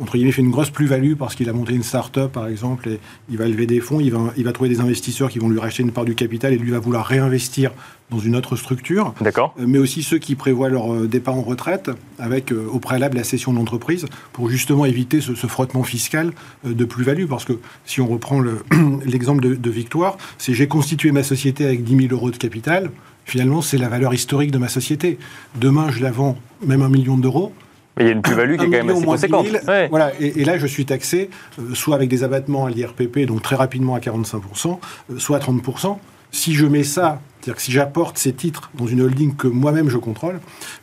entre 0.01 0.17
guillemets, 0.17 0.33
fait 0.33 0.43
une 0.43 0.51
grosse 0.51 0.71
plus-value 0.71 1.15
parce 1.15 1.35
qu'il 1.35 1.49
a 1.49 1.53
monté 1.53 1.75
une 1.75 1.83
start-up, 1.83 2.33
par 2.33 2.47
exemple, 2.47 2.89
et 2.89 3.01
il 3.31 3.37
va 3.37 3.47
lever 3.47 3.67
des 3.67 3.81
fonds, 3.81 4.01
il 4.01 4.13
va, 4.13 4.33
il 4.37 4.45
va 4.45 4.53
trouver 4.53 4.69
des 4.69 4.81
investisseurs 4.81 5.31
qui 5.31 5.39
vont 5.39 5.49
lui 5.49 5.59
racheter 5.59 5.83
une 5.83 5.93
part 5.93 6.05
du 6.05 6.15
capital 6.15 6.53
et 6.53 6.59
lui 6.59 6.71
va 6.71 6.79
vouloir 6.79 7.07
réinvestir 7.07 7.73
dans 8.11 8.19
une 8.19 8.37
autre 8.37 8.57
structure. 8.57 9.15
D'accord. 9.21 9.55
Euh, 9.61 9.65
mais 9.67 9.79
aussi 9.79 10.03
ceux 10.03 10.19
qui 10.19 10.35
prévoient 10.35 10.69
leur 10.69 10.95
euh, 10.95 11.07
départ 11.07 11.35
en 11.35 11.43
retraite 11.43 11.91
avec 12.19 12.53
euh, 12.53 12.67
au 12.71 12.79
préalable 12.79 13.17
la 13.17 13.25
cession 13.25 13.53
de 13.53 13.59
l'entreprise 13.59 14.07
pour 14.33 14.49
justement 14.49 14.85
éviter 14.85 15.21
ce, 15.21 15.35
frottement 15.47 15.83
fiscal 15.83 16.33
de 16.65 16.85
plus-value. 16.85 17.27
Parce 17.27 17.45
que 17.45 17.55
si 17.85 18.01
on 18.01 18.07
reprend 18.07 18.43
l'exemple 19.05 19.43
de, 19.43 19.55
de, 19.55 19.71
Victoire, 19.71 20.17
c'est 20.39 20.55
j'ai 20.55 20.67
constitué 20.67 21.13
ma 21.13 21.23
société 21.23 21.65
avec 21.65 21.85
10 21.85 22.09
000 22.09 22.15
euros 22.15 22.31
de 22.31 22.37
capital. 22.37 22.91
Finalement, 23.25 23.61
c'est 23.61 23.79
la 23.79 23.89
valeur 23.89 24.15
historique 24.15 24.51
de 24.51 24.59
ma 24.59 24.69
société. 24.69 25.19
Demain, 25.61 25.91
je 25.91 26.03
la 26.03 26.11
vends 26.11 26.39
même 26.67 26.83
un 26.83 26.89
million 26.89 27.19
d'euros 27.19 27.53
il 27.99 28.07
y 28.07 28.09
a 28.09 28.13
une 28.13 28.23
plus-value 28.23 28.57
qui 28.57 28.65
est 28.65 28.71
quand 28.71 28.85
même 28.85 28.91
assez 28.91 29.05
conséquente. 29.05 29.47
Voilà, 29.91 30.13
et, 30.21 30.45
là, 30.45 30.59
je 30.59 30.67
suis 30.67 30.85
taxé 30.85 31.31
euh, 31.59 31.75
soit 31.75 31.95
avec 31.95 32.09
des 32.09 32.25
abattements 32.25 32.67
à 32.67 32.71
l'IRPP, 32.71 33.21
donc 33.27 33.43
très 33.43 33.57
rapidement 33.57 33.95
à 33.95 33.99
45%, 33.99 34.79
euh, 35.11 35.19
soit 35.19 35.37
à 35.37 35.41
30%. 35.41 35.99
Si 36.31 36.55
je 36.55 36.67
mets 36.67 36.85
ça, 36.85 37.21
c'est-à-dire 37.41 37.57
que 37.57 37.63
si 37.63 37.73
j'apporte 37.73 38.19
ces 38.19 38.33
titres 38.33 38.71
dans 38.75 38.87
une 38.87 39.01
holding 39.01 39.35
que 39.35 39.49
moi-même 39.49 39.89
je 39.89 39.97
contrôle, 39.97 40.41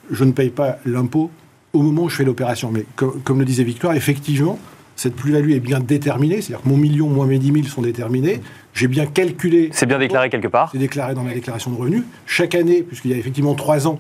je 0.10 0.24
ne 0.24 0.32
paye 0.32 0.50
pas 0.50 0.78
l'impôt 0.86 1.30
au 1.74 1.82
moment 1.82 2.04
où 2.04 2.10
je 2.10 2.16
fais 2.16 2.24
l'opération. 2.24 2.72
Mais 2.72 2.86
comme 2.96 3.40
le 3.40 3.46
disait 3.46 3.64
Victoire, 3.64 3.94
effectivement, 3.94 4.58
cette 4.96 5.16
plus-value 5.16 5.52
est 5.52 5.60
bien 5.60 5.80
déterminée, 5.80 6.42
c'est-à-dire 6.42 6.64
que 6.64 6.70
mon 6.70 6.78
million 6.78 7.10
moins 7.10 7.28
mes 7.28 7.38
10 7.38 7.52
000 7.52 7.68
sont 7.68 7.82
déterminés. 7.82 8.42
J'ai 8.74 8.88
bien 8.88 9.06
calculé. 9.06 9.70
C'est 9.74 9.86
bien 9.86 10.00
déclaré 10.00 10.30
quelque 10.30 10.48
part. 10.48 10.70
C'est 10.72 10.78
déclaré 10.78 11.14
dans 11.14 11.24
ma 11.24 11.34
déclaration 11.34 11.72
de 11.72 11.76
revenus. 11.76 12.04
Chaque 12.26 12.56
année, 12.56 12.82
puisqu'il 12.82 13.12
y 13.12 13.14
a 13.14 13.18
effectivement 13.18 13.56
trois 13.56 13.88
ans 13.88 14.00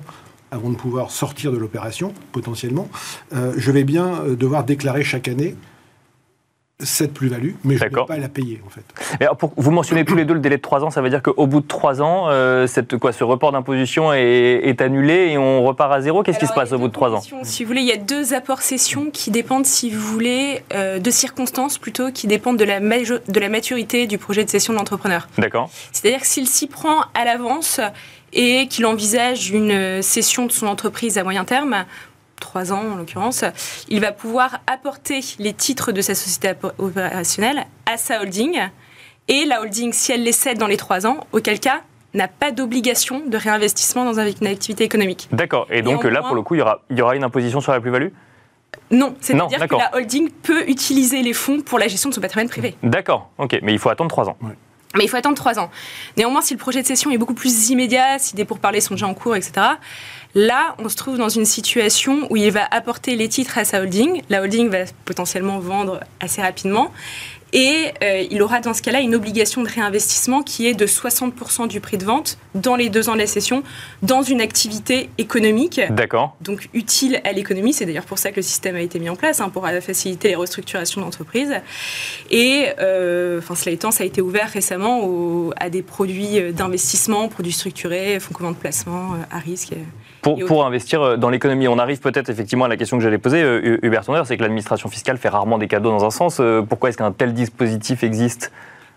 avant 0.51 0.69
de 0.69 0.75
pouvoir 0.75 1.11
sortir 1.11 1.51
de 1.51 1.57
l'opération, 1.57 2.13
potentiellement, 2.31 2.87
euh, 3.33 3.53
je 3.57 3.71
vais 3.71 3.83
bien 3.83 4.21
euh, 4.21 4.35
devoir 4.35 4.63
déclarer 4.63 5.03
chaque 5.03 5.27
année 5.27 5.55
cette 6.79 7.13
plus-value, 7.13 7.53
mais 7.63 7.77
je 7.77 7.85
ne 7.85 7.89
peux 7.89 8.05
pas 8.05 8.17
la 8.17 8.27
payer 8.27 8.61
en 8.65 8.69
fait. 8.69 8.83
pour, 9.39 9.53
vous 9.55 9.71
mentionnez 9.71 10.03
tous 10.03 10.15
les 10.15 10.25
deux 10.25 10.33
le 10.33 10.41
délai 10.41 10.57
de 10.57 10.61
3 10.61 10.83
ans, 10.83 10.89
ça 10.89 11.01
veut 11.01 11.09
dire 11.09 11.23
qu'au 11.23 11.47
bout 11.47 11.61
de 11.61 11.67
3 11.67 12.01
ans, 12.01 12.27
euh, 12.27 12.67
cette, 12.67 12.97
quoi, 12.97 13.13
ce 13.13 13.23
report 13.23 13.53
d'imposition 13.53 14.11
est, 14.11 14.81
annulé 14.81 15.29
et 15.29 15.37
on 15.37 15.63
repart 15.63 15.93
à 15.93 16.01
zéro 16.01 16.21
Qu'est-ce 16.21 16.37
qui 16.37 16.47
se 16.47 16.53
passe 16.53 16.73
au 16.73 16.77
bout 16.77 16.89
de 16.89 16.93
3 16.93 17.13
ans 17.13 17.21
Si 17.43 17.63
vous 17.63 17.67
voulez, 17.69 17.79
il 17.79 17.87
y 17.87 17.93
a 17.93 17.97
deux 17.97 18.33
apports 18.33 18.61
cessions 18.61 19.09
qui 19.09 19.31
dépendent, 19.31 19.65
si 19.65 19.89
vous 19.89 20.01
voulez, 20.01 20.63
de 20.71 21.11
circonstances 21.11 21.77
plutôt, 21.77 22.11
qui 22.11 22.27
dépendent 22.27 22.59
de 22.59 22.65
la, 22.65 22.81
de 22.81 23.39
la 23.39 23.49
maturité 23.49 24.05
du 24.05 24.17
projet 24.17 24.43
de 24.43 24.49
cession 24.49 24.73
de 24.73 24.77
l'entrepreneur. 24.77 25.29
D'accord. 25.37 25.69
C'est-à-dire 25.93 26.19
que 26.19 26.27
s'il 26.27 26.45
s'y 26.45 26.67
prend 26.67 27.03
à 27.13 27.23
l'avance, 27.23 27.79
et 28.35 28.67
qu'il 28.67 28.85
envisage 28.85 29.49
une 29.49 30.01
cession 30.01 30.45
de 30.45 30.51
son 30.51 30.67
entreprise 30.67 31.17
à 31.17 31.23
moyen 31.23 31.45
terme, 31.45 31.85
trois 32.39 32.71
ans 32.71 32.83
en 32.93 32.95
l'occurrence, 32.95 33.43
il 33.87 34.01
va 34.01 34.11
pouvoir 34.11 34.59
apporter 34.67 35.21
les 35.39 35.53
titres 35.53 35.91
de 35.91 36.01
sa 36.01 36.13
société 36.13 36.51
opérationnelle 36.77 37.65
à 37.85 37.97
sa 37.97 38.21
holding. 38.21 38.59
Et 39.27 39.45
la 39.45 39.61
holding, 39.61 39.93
si 39.93 40.11
elle 40.11 40.23
les 40.23 40.33
cède 40.33 40.59
dans 40.59 40.67
les 40.67 40.77
trois 40.77 41.07
ans, 41.07 41.25
auquel 41.31 41.59
cas 41.59 41.81
n'a 42.13 42.27
pas 42.27 42.51
d'obligation 42.51 43.23
de 43.25 43.37
réinvestissement 43.37 44.05
dans 44.05 44.19
une 44.19 44.47
activité 44.47 44.83
économique. 44.83 45.27
D'accord. 45.31 45.67
Et 45.71 45.81
donc 45.81 46.03
là, 46.03 46.21
pour 46.21 46.35
le 46.35 46.41
coup, 46.43 46.55
il 46.55 46.59
y 46.59 46.61
aura, 46.61 46.81
il 46.89 46.97
y 46.97 47.01
aura 47.01 47.15
une 47.15 47.23
imposition 47.23 47.61
sur 47.61 47.71
la 47.71 47.79
plus-value? 47.79 48.09
Non, 48.91 49.15
c'est-à-dire 49.19 49.67
que 49.67 49.75
la 49.75 49.95
holding 49.95 50.29
peut 50.29 50.69
utiliser 50.69 51.23
les 51.23 51.33
fonds 51.33 51.61
pour 51.61 51.79
la 51.79 51.87
gestion 51.87 52.09
de 52.09 52.13
son 52.13 52.21
patrimoine 52.21 52.49
privé. 52.49 52.75
D'accord, 52.83 53.29
ok, 53.37 53.59
mais 53.63 53.73
il 53.73 53.79
faut 53.79 53.89
attendre 53.89 54.09
trois 54.09 54.29
ans. 54.29 54.37
Mais 54.97 55.03
il 55.03 55.07
faut 55.07 55.17
attendre 55.17 55.35
trois 55.35 55.59
ans. 55.59 55.69
Néanmoins, 56.17 56.41
si 56.41 56.53
le 56.53 56.59
projet 56.59 56.81
de 56.81 56.87
cession 56.87 57.11
est 57.11 57.17
beaucoup 57.17 57.33
plus 57.33 57.69
immédiat, 57.69 58.19
si 58.19 58.35
des 58.35 58.45
pourparlers 58.45 58.81
sont 58.81 58.93
déjà 58.95 59.07
en 59.07 59.13
cours, 59.13 59.35
etc., 59.35 59.67
là, 60.33 60.75
on 60.79 60.89
se 60.89 60.95
trouve 60.95 61.17
dans 61.17 61.29
une 61.29 61.45
situation 61.45 62.27
où 62.29 62.37
il 62.37 62.51
va 62.51 62.65
apporter 62.71 63.15
les 63.15 63.29
titres 63.29 63.57
à 63.57 63.65
sa 63.65 63.81
holding. 63.81 64.21
La 64.29 64.41
holding 64.41 64.69
va 64.69 64.79
potentiellement 65.05 65.59
vendre 65.59 65.99
assez 66.19 66.41
rapidement. 66.41 66.91
Et 67.55 67.93
euh, 68.03 68.25
il 68.29 68.41
aura 68.41 68.59
dans 68.59 68.73
ce 68.73 68.81
cas-là 68.81 68.99
une 68.99 69.15
obligation 69.15 69.63
de 69.63 69.69
réinvestissement 69.69 70.43
qui 70.43 70.67
est 70.67 70.73
de 70.73 70.85
60% 70.85 71.69
du 71.69 71.79
prix 71.79 71.97
de 71.97 72.03
vente 72.03 72.37
dans 72.53 72.75
les 72.75 72.89
deux 72.89 73.07
ans 73.07 73.13
de 73.13 73.19
la 73.19 73.27
session 73.27 73.63
dans 74.01 74.23
une 74.23 74.41
activité 74.41 75.09
économique. 75.17 75.79
D'accord. 75.89 76.35
Donc 76.41 76.67
utile 76.73 77.21
à 77.23 77.31
l'économie. 77.31 77.71
C'est 77.71 77.85
d'ailleurs 77.85 78.05
pour 78.05 78.17
ça 78.17 78.31
que 78.31 78.35
le 78.35 78.41
système 78.41 78.75
a 78.75 78.81
été 78.81 78.99
mis 78.99 79.07
en 79.07 79.15
place, 79.15 79.39
hein, 79.39 79.47
pour 79.47 79.65
faciliter 79.79 80.27
les 80.27 80.35
restructurations 80.35 80.99
d'entreprises. 80.99 81.53
Et 82.29 82.67
euh, 82.79 83.39
enfin, 83.39 83.55
cela 83.55 83.71
étant, 83.71 83.91
ça 83.91 84.03
a 84.03 84.05
été 84.05 84.19
ouvert 84.21 84.49
récemment 84.49 85.09
à 85.55 85.69
des 85.69 85.81
produits 85.81 86.51
d'investissement, 86.51 87.29
produits 87.29 87.53
structurés, 87.53 88.19
fonds 88.19 88.33
communs 88.33 88.51
de 88.51 88.57
placement, 88.57 89.13
euh, 89.13 89.17
à 89.31 89.39
risque. 89.39 89.71
Pour, 90.25 90.43
pour 90.45 90.65
investir 90.65 91.19
dans 91.19 91.29
l'économie, 91.29 91.67
on 91.67 91.77
arrive 91.77 91.99
peut-être 91.99 92.31
effectivement 92.31 92.65
à 92.65 92.67
la 92.67 92.77
question 92.77 92.97
que 92.97 93.03
j'allais 93.03 93.19
poser, 93.19 93.43
Hubert 93.83 94.03
Tonner, 94.03 94.23
c'est 94.25 94.37
que 94.37 94.41
l'administration 94.41 94.89
fiscale 94.89 95.19
fait 95.19 95.29
rarement 95.29 95.59
des 95.59 95.67
cadeaux 95.67 95.91
dans 95.91 96.03
un 96.03 96.09
sens. 96.09 96.41
Pourquoi 96.67 96.89
est-ce 96.89 96.97
qu'un 96.97 97.11
tel 97.11 97.35
dispositif 97.35 98.03
existe? 98.03 98.51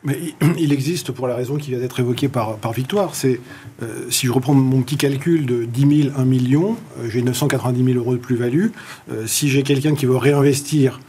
Mais 0.05 0.19
il 0.59 0.73
existe 0.73 1.13
pour 1.13 1.29
la 1.29 1.35
raison 1.35 1.57
qui 1.57 1.71
vient 1.71 1.79
d'être 1.79 2.01
évoquée 2.01 2.29
par, 2.29 2.57
par 2.57 2.73
Victoire. 2.73 3.15
C'est 3.15 3.41
euh, 3.83 4.07
si 4.11 4.27
je 4.27 4.33
reprends 4.33 4.55
mon 4.55 4.83
petit 4.83 4.97
calcul 4.97 5.47
de 5.47 5.65
10 5.65 6.03
000, 6.03 6.17
1 6.17 6.25
million, 6.25 6.77
euh, 7.01 7.09
j'ai 7.11 7.23
990 7.23 7.85
000 7.85 7.99
euros 7.99 8.13
de 8.13 8.19
plus-value. 8.19 8.69
Euh, 9.11 9.27
si 9.27 9.49
j'ai 9.49 9.63
quelqu'un 9.63 9.95
qui 9.95 10.07
veut 10.07 10.17
réinvestir 10.17 11.01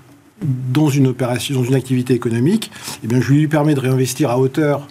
dans 0.41 0.89
une 0.89 1.07
opération, 1.07 1.55
dans 1.55 1.63
une 1.63 1.75
activité 1.75 2.13
économique, 2.13 2.71
eh 3.03 3.07
bien, 3.07 3.19
je 3.19 3.31
lui 3.31 3.47
permets 3.47 3.75
de 3.75 3.79
réinvestir 3.79 4.31
à 4.31 4.39
hauteur 4.39 4.87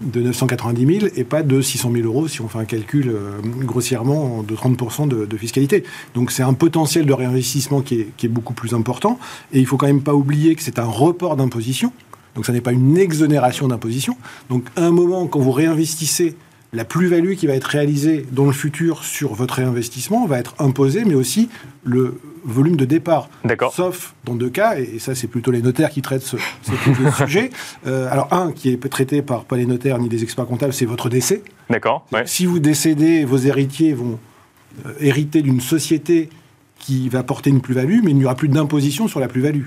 de 0.00 0.20
990 0.20 1.00
000 1.00 1.12
et 1.16 1.24
pas 1.24 1.42
de 1.42 1.60
600 1.60 1.90
000 1.92 2.06
euros 2.06 2.28
si 2.28 2.40
on 2.40 2.48
fait 2.48 2.58
un 2.58 2.64
calcul 2.64 3.14
grossièrement 3.62 4.42
de 4.42 4.54
30% 4.54 5.08
de, 5.08 5.36
fiscalité. 5.36 5.84
Donc 6.14 6.30
c'est 6.30 6.42
un 6.42 6.54
potentiel 6.54 7.06
de 7.06 7.12
réinvestissement 7.12 7.80
qui 7.80 8.00
est, 8.00 8.08
qui 8.16 8.26
est, 8.26 8.28
beaucoup 8.28 8.54
plus 8.54 8.74
important. 8.74 9.18
Et 9.52 9.58
il 9.58 9.66
faut 9.66 9.76
quand 9.76 9.86
même 9.86 10.02
pas 10.02 10.14
oublier 10.14 10.54
que 10.54 10.62
c'est 10.62 10.78
un 10.78 10.84
report 10.84 11.36
d'imposition. 11.36 11.92
Donc 12.34 12.44
ça 12.44 12.52
n'est 12.52 12.60
pas 12.60 12.72
une 12.72 12.98
exonération 12.98 13.68
d'imposition. 13.68 14.16
Donc 14.50 14.66
à 14.76 14.82
un 14.82 14.90
moment, 14.90 15.26
quand 15.26 15.40
vous 15.40 15.52
réinvestissez, 15.52 16.36
la 16.76 16.84
plus-value 16.84 17.34
qui 17.34 17.46
va 17.46 17.54
être 17.54 17.64
réalisée 17.64 18.26
dans 18.30 18.44
le 18.44 18.52
futur 18.52 19.02
sur 19.02 19.32
votre 19.32 19.54
réinvestissement 19.54 20.26
va 20.26 20.38
être 20.38 20.54
imposée, 20.58 21.04
mais 21.06 21.14
aussi 21.14 21.48
le 21.84 22.20
volume 22.44 22.76
de 22.76 22.84
départ. 22.84 23.30
Sauf 23.72 24.14
dans 24.24 24.34
deux 24.34 24.50
cas, 24.50 24.78
et 24.78 24.98
ça 24.98 25.14
c'est 25.14 25.26
plutôt 25.26 25.50
les 25.50 25.62
notaires 25.62 25.88
qui 25.88 26.02
traitent 26.02 26.22
ce, 26.22 26.36
ce 26.62 26.72
sujet. 27.24 27.50
Euh, 27.86 28.12
alors 28.12 28.28
un 28.32 28.52
qui 28.52 28.70
est 28.70 28.88
traité 28.88 29.22
par 29.22 29.44
pas 29.44 29.56
les 29.56 29.64
notaires 29.64 29.98
ni 29.98 30.10
les 30.10 30.22
experts 30.22 30.46
comptables, 30.46 30.74
c'est 30.74 30.84
votre 30.84 31.08
décès. 31.08 31.42
D'accord. 31.70 32.06
Si 32.26 32.44
vous 32.44 32.58
décédez, 32.58 33.24
vos 33.24 33.38
héritiers 33.38 33.94
vont 33.94 34.18
euh, 34.84 34.92
hériter 35.00 35.40
d'une 35.40 35.62
société 35.62 36.28
qui 36.78 37.08
va 37.08 37.22
porter 37.22 37.48
une 37.48 37.62
plus-value, 37.62 38.00
mais 38.04 38.10
il 38.10 38.18
n'y 38.18 38.26
aura 38.26 38.34
plus 38.34 38.48
d'imposition 38.48 39.08
sur 39.08 39.18
la 39.18 39.28
plus-value. 39.28 39.64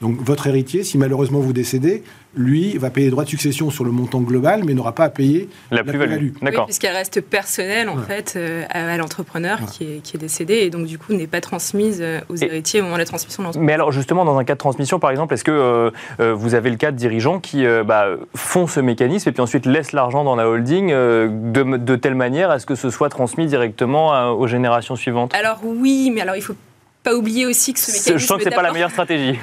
Donc 0.00 0.16
votre 0.20 0.46
héritier, 0.46 0.82
si 0.82 0.98
malheureusement 0.98 1.40
vous 1.40 1.52
décédez, 1.52 2.02
lui 2.34 2.78
va 2.78 2.90
payer 2.90 3.06
les 3.06 3.10
droits 3.10 3.24
de 3.24 3.28
succession 3.28 3.70
sur 3.70 3.84
le 3.84 3.90
montant 3.90 4.20
global, 4.20 4.62
mais 4.64 4.72
n'aura 4.72 4.94
pas 4.94 5.04
à 5.04 5.10
payer 5.10 5.48
la, 5.70 5.82
plus-value. 5.82 6.30
D'accord. 6.42 6.66
puisqu'elle 6.66 6.94
reste 6.94 7.20
personnelle 7.20 7.88
en 7.88 7.98
fait 7.98 8.34
euh, 8.36 8.64
à, 8.70 8.96
l'entrepreneur 8.96 9.58
qui, 9.66 9.84
est, 9.84 10.16
décédé 10.16 10.54
et 10.54 10.70
donc 10.70 10.86
du 10.86 10.98
coup 10.98 11.12
n'est 11.12 11.26
pas 11.26 11.40
transmise 11.40 11.98
euh, 12.00 12.20
aux 12.28 12.36
héritiers 12.36 12.80
au 12.80 12.84
moment 12.84 12.96
de 12.96 13.00
la 13.00 13.06
transmission 13.06 13.42
de 13.42 13.48
l'entreprise. 13.48 13.66
Mais 13.66 13.72
alors 13.72 13.90
justement 13.90 14.24
dans 14.24 14.38
un 14.38 14.44
cas 14.44 14.54
de 14.54 14.58
transmission 14.58 14.98
par 14.98 15.10
exemple, 15.10 15.34
est-ce 15.34 15.44
que 15.44 15.50
euh, 15.50 16.34
vous 16.34 16.54
avez 16.54 16.70
le 16.70 16.76
cas 16.76 16.92
de 16.92 16.96
dirigeants 16.96 17.40
qui 17.40 17.64
bah, 17.84 18.06
font 18.34 18.66
ce 18.66 18.80
mécanisme 18.80 19.28
et 19.28 19.32
puis 19.32 19.42
ensuite 19.42 19.66
laissent 19.66 19.92
l'argent 19.92 20.24
dans 20.24 20.36
la 20.36 20.48
holding 20.48 20.90
de, 20.90 21.76
de, 21.76 21.96
telle 21.96 22.14
manière 22.14 22.50
à 22.50 22.58
ce 22.58 22.66
que 22.66 22.74
ce 22.74 22.90
soit 22.90 23.08
transmis 23.08 23.46
directement 23.46 24.30
aux 24.32 24.46
générations 24.46 24.96
suivantes? 24.96 25.34
Alors 25.34 25.60
oui, 25.64 26.10
mais 26.14 26.20
alors 26.20 26.36
il 26.36 26.42
faut 26.42 26.54
pas 27.02 27.14
oublier 27.14 27.46
aussi 27.46 27.72
que 27.72 27.80
ce 27.80 27.90
mécanisme. 27.90 28.18
Je 28.18 28.26
sens 28.26 28.38
que 28.38 28.44
c'est 28.44 28.50
pas 28.50 28.62
la 28.62 28.72
meilleure 28.72 28.90
stratégie. 28.90 29.38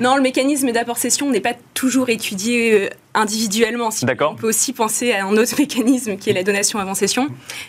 non, 0.00 0.16
le 0.16 0.22
mécanisme 0.22 0.72
d'apport-cession 0.72 1.30
n'est 1.30 1.40
pas 1.40 1.54
toujours 1.74 2.10
étudié 2.10 2.72
euh, 2.72 2.88
individuellement. 3.14 3.88
D'accord. 4.02 4.32
On 4.32 4.36
peut 4.36 4.48
aussi 4.48 4.72
penser 4.72 5.12
à 5.12 5.24
un 5.24 5.36
autre 5.36 5.54
mécanisme 5.58 6.16
qui 6.16 6.30
est 6.30 6.34
la 6.34 6.42
donation 6.42 6.78
avant 6.78 6.94
cession. 6.94 7.28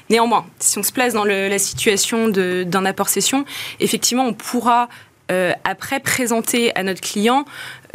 Néanmoins, 0.10 0.46
si 0.60 0.78
on 0.78 0.84
se 0.84 0.92
place 0.92 1.14
dans 1.14 1.26
la 1.26 1.60
situation 1.60 2.28
d'un 2.28 2.86
apport-cession, 2.86 3.46
effectivement, 3.80 4.26
on 4.26 4.34
pourra 4.34 4.90
après 5.64 6.00
présenter 6.00 6.76
à 6.76 6.84
notre 6.84 7.02
client 7.02 7.46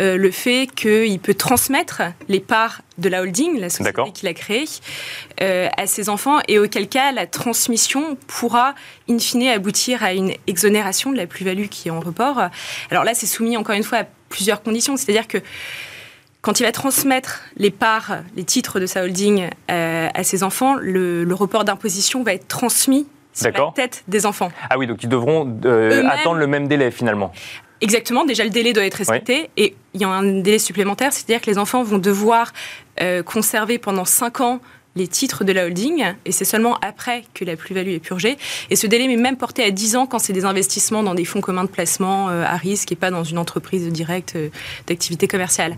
euh, 0.00 0.16
le 0.16 0.30
fait 0.30 0.68
qu'il 0.76 1.18
peut 1.18 1.34
transmettre 1.34 2.02
les 2.28 2.38
parts 2.38 2.82
de 2.98 3.08
la 3.08 3.22
holding, 3.22 3.58
la 3.58 3.68
société 3.68 4.12
qu'il 4.14 4.28
a 4.28 4.34
créée, 4.34 4.64
euh, 5.40 5.68
à 5.76 5.88
ses 5.88 6.08
enfants, 6.08 6.38
et 6.46 6.60
auquel 6.60 6.88
cas 6.88 7.10
la 7.10 7.26
transmission 7.26 8.16
pourra 8.28 8.76
in 9.10 9.18
fine 9.18 9.48
aboutir 9.48 10.04
à 10.04 10.12
une 10.12 10.34
exonération 10.46 11.10
de 11.10 11.16
la 11.16 11.26
plus-value 11.26 11.66
qui 11.66 11.88
est 11.88 11.90
en 11.90 11.98
report. 11.98 12.48
Alors 12.92 13.02
là, 13.02 13.14
c'est 13.14 13.26
soumis 13.26 13.56
encore 13.56 13.74
une 13.74 13.82
fois 13.82 13.98
à 13.98 14.04
plusieurs 14.28 14.62
conditions, 14.62 14.96
c'est-à-dire 14.96 15.26
que 15.26 15.38
quand 16.42 16.60
il 16.60 16.62
va 16.62 16.70
transmettre 16.70 17.42
les 17.56 17.70
parts, 17.70 18.18
les 18.36 18.44
titres 18.44 18.78
de 18.78 18.86
sa 18.86 19.02
holding 19.02 19.48
à 19.66 20.22
ses 20.22 20.44
enfants, 20.44 20.76
le, 20.76 21.24
le 21.24 21.34
report 21.34 21.64
d'imposition 21.64 22.22
va 22.22 22.34
être 22.34 22.46
transmis 22.46 23.08
sur 23.38 23.50
la 23.52 23.72
tête 23.74 24.04
des 24.08 24.26
enfants. 24.26 24.50
Ah 24.70 24.78
oui, 24.78 24.86
donc 24.86 25.02
ils 25.02 25.08
devront 25.08 25.58
euh, 25.64 26.04
attendre 26.08 26.38
le 26.38 26.46
même 26.46 26.68
délai 26.68 26.90
finalement. 26.90 27.32
Exactement, 27.80 28.24
déjà 28.24 28.42
le 28.44 28.50
délai 28.50 28.72
doit 28.72 28.84
être 28.84 28.94
respecté 28.94 29.50
et 29.56 29.76
il 29.94 30.00
y 30.00 30.04
a 30.04 30.08
un 30.08 30.40
délai 30.40 30.58
supplémentaire, 30.58 31.12
c'est-à-dire 31.12 31.40
que 31.40 31.50
les 31.50 31.58
enfants 31.58 31.82
vont 31.84 31.98
devoir 31.98 32.52
euh, 33.00 33.22
conserver 33.22 33.78
pendant 33.78 34.04
5 34.04 34.40
ans 34.40 34.60
les 34.98 35.08
titres 35.08 35.44
de 35.44 35.52
la 35.52 35.64
holding, 35.64 36.04
et 36.24 36.32
c'est 36.32 36.44
seulement 36.44 36.76
après 36.82 37.24
que 37.34 37.44
la 37.44 37.56
plus-value 37.56 37.90
est 37.90 37.98
purgée. 37.98 38.36
Et 38.70 38.76
ce 38.76 38.86
délai 38.86 39.04
est 39.04 39.16
même 39.16 39.36
porté 39.36 39.64
à 39.64 39.70
10 39.70 39.96
ans 39.96 40.06
quand 40.06 40.18
c'est 40.18 40.32
des 40.32 40.44
investissements 40.44 41.02
dans 41.02 41.14
des 41.14 41.24
fonds 41.24 41.40
communs 41.40 41.64
de 41.64 41.70
placement 41.70 42.28
euh, 42.28 42.44
à 42.44 42.56
risque 42.56 42.92
et 42.92 42.96
pas 42.96 43.10
dans 43.10 43.24
une 43.24 43.38
entreprise 43.38 43.88
directe 43.88 44.34
euh, 44.36 44.48
d'activité 44.86 45.28
commerciale. 45.28 45.76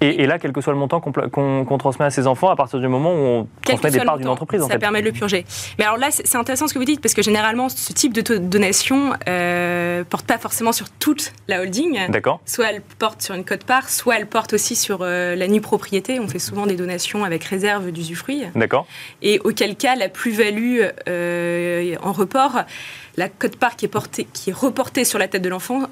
Et, 0.00 0.26
là, 0.26 0.38
quel 0.38 0.52
que 0.52 0.60
soit 0.60 0.72
le 0.72 0.78
montant 0.78 1.00
qu'on 1.00 1.78
transmet 1.78 2.04
à 2.04 2.10
ses 2.10 2.26
enfants, 2.26 2.50
à 2.50 2.56
partir 2.56 2.80
du 2.80 2.88
moment 2.88 3.12
où 3.12 3.16
on 3.16 3.48
transmet 3.62 3.90
des 3.90 4.00
parts 4.00 4.18
d'une 4.18 4.28
entreprise, 4.28 4.62
ça 4.68 4.78
permet 4.78 5.00
de 5.00 5.06
le 5.06 5.12
purger. 5.12 5.44
Mais 5.78 5.84
alors 5.84 5.96
là, 5.96 6.08
c'est 6.10 6.36
intéressant 6.36 6.68
ce 6.68 6.74
que 6.74 6.78
vous 6.78 6.84
dites, 6.84 7.00
parce 7.00 7.14
que 7.14 7.22
généralement, 7.22 7.68
ce 7.68 7.92
type 7.92 8.12
de 8.12 8.36
donation 8.38 9.12
euh, 9.28 10.04
porte 10.04 10.26
pas 10.26 10.38
forcément 10.38 10.72
sur 10.72 10.90
toute 10.90 11.32
la 11.46 11.60
holding. 11.60 11.98
D'accord. 12.08 12.40
Soit 12.44 12.70
elle 12.70 12.82
porte 12.98 13.22
sur 13.22 13.34
une 13.34 13.44
cote-part, 13.44 13.88
soit 13.88 14.16
elle 14.16 14.26
porte 14.26 14.52
aussi 14.52 14.76
sur 14.76 15.00
euh, 15.02 15.34
la 15.34 15.48
nue 15.48 15.60
propriété. 15.60 16.20
On 16.20 16.28
fait 16.28 16.38
souvent 16.38 16.66
des 16.66 16.76
donations 16.76 17.24
avec 17.24 17.44
réserve 17.44 17.90
d'usufruit. 17.90 18.44
D'accord. 18.54 18.86
Et 19.22 19.38
auquel 19.40 19.76
cas, 19.76 19.94
la 19.94 20.08
plus-value 20.08 20.82
euh, 21.08 21.96
en 22.02 22.12
report, 22.12 22.62
la 23.16 23.28
cote-part 23.28 23.76
qui 23.76 23.86
est, 23.86 23.88
portée, 23.88 24.26
qui 24.32 24.50
est 24.50 24.52
reportée 24.52 25.04
sur 25.04 25.18
la 25.18 25.28
tête 25.28 25.42
de 25.42 25.48
l'enfant, 25.48 25.82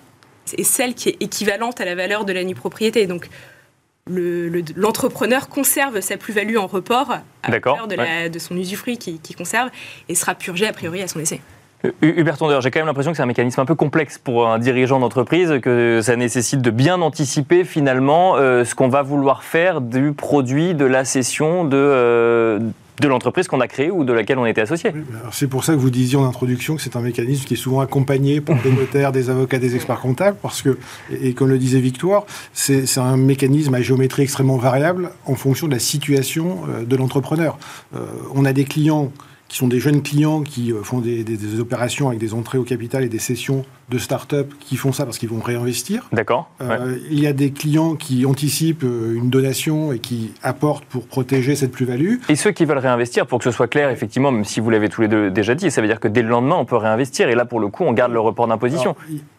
est 0.56 0.64
celle 0.64 0.94
qui 0.94 1.08
est 1.08 1.16
équivalente 1.20 1.80
à 1.80 1.84
la 1.84 1.94
valeur 1.94 2.24
de 2.24 2.32
la 2.32 2.44
nue 2.44 2.54
propriété. 2.54 3.06
Donc, 3.06 3.28
l'entrepreneur 4.08 5.48
conserve 5.48 6.00
sa 6.00 6.16
plus-value 6.16 6.56
en 6.56 6.68
report 6.68 7.18
à 7.42 7.50
valeur 7.50 7.88
de, 7.88 8.28
de, 8.28 8.38
son 8.38 8.56
usufruit 8.56 8.98
qui, 8.98 9.18
qui, 9.18 9.34
conserve 9.34 9.70
et 10.08 10.14
sera 10.14 10.36
purgé 10.36 10.66
a 10.66 10.72
priori 10.72 11.02
à 11.02 11.08
son 11.08 11.18
décès. 11.18 11.40
Hubert 12.00 12.38
Tondeur, 12.38 12.62
j'ai 12.62 12.70
quand 12.70 12.80
même 12.80 12.86
l'impression 12.86 13.12
que 13.12 13.16
c'est 13.16 13.22
un 13.22 13.26
mécanisme 13.26 13.60
un 13.60 13.66
peu 13.66 13.74
complexe 13.74 14.18
pour 14.18 14.48
un 14.48 14.58
dirigeant 14.58 14.98
d'entreprise, 14.98 15.52
que 15.62 16.00
ça 16.02 16.16
nécessite 16.16 16.62
de 16.62 16.70
bien 16.70 17.00
anticiper 17.02 17.64
finalement 17.64 18.36
euh, 18.36 18.64
ce 18.64 18.74
qu'on 18.74 18.88
va 18.88 19.02
vouloir 19.02 19.42
faire 19.42 19.80
du 19.80 20.12
produit, 20.12 20.74
de 20.74 20.86
la 20.86 21.04
cession, 21.04 21.64
de, 21.64 21.76
euh, 21.76 22.58
de 23.00 23.08
l'entreprise 23.08 23.46
qu'on 23.46 23.60
a 23.60 23.68
créée 23.68 23.90
ou 23.90 24.04
de 24.04 24.12
laquelle 24.14 24.38
on 24.38 24.46
était 24.46 24.62
associé. 24.62 24.92
c'est 25.32 25.48
pour 25.48 25.64
ça 25.64 25.74
que 25.74 25.78
vous 25.78 25.90
disiez 25.90 26.16
en 26.16 26.24
introduction 26.24 26.76
que 26.76 26.82
c'est 26.82 26.96
un 26.96 27.02
mécanisme 27.02 27.44
qui 27.44 27.54
est 27.54 27.58
souvent 27.58 27.80
accompagné 27.80 28.40
par 28.40 28.56
des 28.62 28.72
notaires, 28.72 29.12
des 29.12 29.28
avocats, 29.28 29.58
des 29.58 29.76
experts 29.76 30.00
comptables, 30.00 30.38
parce 30.40 30.62
que, 30.62 30.78
et, 31.10 31.34
comme 31.34 31.48
le 31.48 31.58
disait 31.58 31.80
Victoire, 31.80 32.24
c'est 32.54 32.98
un 32.98 33.18
mécanisme 33.18 33.74
à 33.74 33.82
géométrie 33.82 34.22
extrêmement 34.22 34.56
variable 34.56 35.10
en 35.26 35.34
fonction 35.34 35.66
de 35.66 35.72
la 35.72 35.78
situation 35.78 36.60
euh, 36.68 36.84
de 36.84 36.96
l'entrepreneur. 36.96 37.58
on 38.34 38.44
a 38.44 38.52
des 38.52 38.64
clients 38.64 39.12
qui 39.56 39.60
sont 39.60 39.68
des 39.68 39.80
jeunes 39.80 40.02
clients 40.02 40.42
qui 40.42 40.70
euh, 40.70 40.82
font 40.82 41.00
des, 41.00 41.24
opérations 41.60 42.08
avec 42.08 42.20
des 42.20 42.34
entrées 42.34 42.58
au 42.58 42.62
capital 42.62 43.02
et 43.04 43.08
des 43.08 43.18
sessions 43.18 43.64
de 43.88 43.96
start-up 43.96 44.52
qui 44.60 44.76
font 44.76 44.92
ça 44.92 45.06
parce 45.06 45.16
qu'ils 45.16 45.30
vont 45.30 45.40
réinvestir. 45.40 46.10
D'accord. 46.12 46.50
Euh, 46.60 46.98
il 47.10 47.20
y 47.20 47.26
a 47.26 47.32
des 47.32 47.52
clients 47.52 47.94
qui 47.94 48.26
anticipent 48.26 48.84
euh, 48.84 49.14
une 49.14 49.30
donation 49.30 49.92
et 49.92 49.98
qui 49.98 50.34
apportent 50.42 50.84
pour 50.84 51.06
protéger 51.06 51.56
cette 51.56 51.72
plus-value. 51.72 52.16
Et 52.28 52.36
ceux 52.36 52.50
qui 52.50 52.66
veulent 52.66 52.76
réinvestir, 52.76 53.26
pour 53.26 53.38
que 53.38 53.44
ce 53.44 53.50
soit 53.50 53.66
clair, 53.66 53.88
effectivement, 53.88 54.30
même 54.30 54.44
si 54.44 54.60
vous 54.60 54.68
l'avez 54.68 54.90
tous 54.90 55.00
les 55.00 55.08
deux 55.08 55.30
déjà 55.30 55.54
dit, 55.54 55.70
ça 55.70 55.80
veut 55.80 55.88
dire 55.88 56.00
que 56.00 56.08
dès 56.08 56.20
le 56.20 56.28
lendemain, 56.28 56.56
on 56.56 56.66
peut 56.66 56.76
réinvestir. 56.76 57.30
Et 57.30 57.34
là, 57.34 57.46
pour 57.46 57.58
le 57.58 57.68
coup, 57.68 57.84
on 57.84 57.94
garde 57.94 58.12
le 58.12 58.20
report 58.20 58.48
d'imposition. 58.48 58.94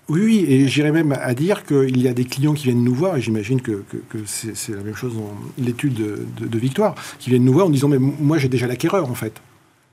Oui, 0.10 0.22
oui, 0.24 0.46
et 0.48 0.68
j'irais 0.68 0.92
même 0.92 1.12
à 1.12 1.36
dire 1.36 1.64
qu'il 1.64 2.02
y 2.02 2.08
a 2.08 2.14
des 2.14 2.26
clients 2.26 2.54
qui 2.54 2.64
viennent 2.64 2.84
nous 2.84 2.96
voir, 2.96 3.18
et 3.18 3.22
j'imagine 3.22 3.62
que, 3.62 3.84
c'est 4.26 4.72
la 4.72 4.82
même 4.82 4.96
chose 4.96 5.14
dans 5.16 5.64
l'étude 5.64 5.94
de, 5.94 6.48
de, 6.48 6.58
Victoire, 6.58 6.96
qui 7.20 7.30
viennent 7.30 7.46
nous 7.46 7.54
voir 7.54 7.68
en 7.68 7.70
disant 7.70 7.88
Mais 7.88 8.00
moi, 8.00 8.40
j'ai 8.40 8.50
déjà 8.50 8.66
l'acquéreur, 8.66 9.12
en 9.12 9.14
fait. 9.14 9.40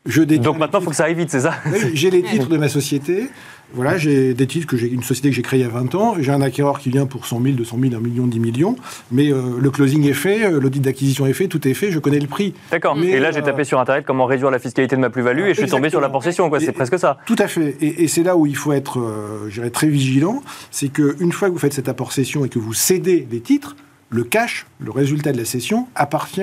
Donc 0.07 0.59
maintenant, 0.59 0.81
il 0.81 0.85
faut 0.85 0.91
que 0.91 0.97
ça 0.97 1.05
aille 1.05 1.15
vite, 1.15 1.31
c'est 1.31 1.41
ça 1.41 1.55
J'ai 1.95 2.11
les 2.11 2.23
titres 2.23 2.49
de 2.49 2.59
ma 2.59 2.69
société. 2.69 3.31
Voilà, 3.73 3.97
j'ai 3.97 4.35
des 4.35 4.47
titres 4.47 4.67
que 4.67 4.77
j'ai 4.77 4.89
une 4.89 5.03
société 5.03 5.31
que 5.31 5.35
j'ai 5.35 5.43
créée 5.43 5.61
il 5.61 5.63
y 5.63 5.67
a 5.67 5.71
20 5.71 5.95
ans. 5.95 6.15
J'ai 6.21 6.31
un 6.31 6.43
acquéreur 6.43 6.79
qui 6.79 6.91
vient 6.91 7.07
pour 7.07 7.27
100 7.27 7.43
000, 7.43 7.55
200 7.57 7.79
000, 7.81 7.95
1 7.95 8.01
million, 8.01 8.27
10 8.27 8.39
millions. 8.39 8.77
Mais 9.11 9.33
euh, 9.33 9.43
le 9.59 9.71
closing 9.71 10.07
est 10.07 10.13
fait, 10.13 10.45
euh, 10.45 10.61
l'audit 10.61 10.81
d'acquisition 10.81 11.27
est 11.27 11.33
fait, 11.33 11.49
tout 11.49 11.67
est 11.67 11.75
fait. 11.75 11.91
Je 11.91 11.99
connais 11.99 12.21
le 12.21 12.29
prix. 12.29 12.55
D'accord. 12.71 12.97
Et 13.03 13.19
là, 13.19 13.33
j'ai 13.33 13.43
tapé 13.43 13.63
euh, 13.63 13.65
sur 13.65 13.81
internet 13.81 14.05
comment 14.07 14.27
réduire 14.27 14.51
la 14.51 14.59
fiscalité 14.59 14.95
de 14.95 15.01
ma 15.01 15.11
plus-value 15.11 15.47
et 15.47 15.55
je 15.55 15.61
suis 15.61 15.71
tombé 15.71 15.89
sur 15.89 16.01
la 16.01 16.11
possession. 16.11 16.51
C'est 16.61 16.73
presque 16.73 16.99
ça. 16.99 17.19
Tout 17.27 17.37
à 17.39 17.49
fait. 17.49 17.77
Et, 17.81 18.07
c'est 18.07 18.23
là 18.23 18.37
où 18.37 18.47
il 18.47 18.57
faut 18.57 18.73
être, 18.73 19.03
je 19.49 19.63
très 19.63 19.89
vigilant. 19.89 20.43
C'est 20.71 20.91
qu'une 20.91 21.33
fois 21.33 21.49
que 21.49 21.55
vous 21.55 21.59
faites 21.59 21.73
cette 21.73 21.89
apport 21.89 22.13
et 22.17 22.49
que 22.49 22.59
vous 22.59 22.75
cédez 22.75 23.27
les 23.31 23.41
titres, 23.41 23.75
le 24.11 24.23
cash, 24.23 24.67
le 24.79 24.91
résultat 24.91 25.33
de 25.33 25.39
la 25.39 25.45
cession, 25.45 25.89
appartient 25.95 26.43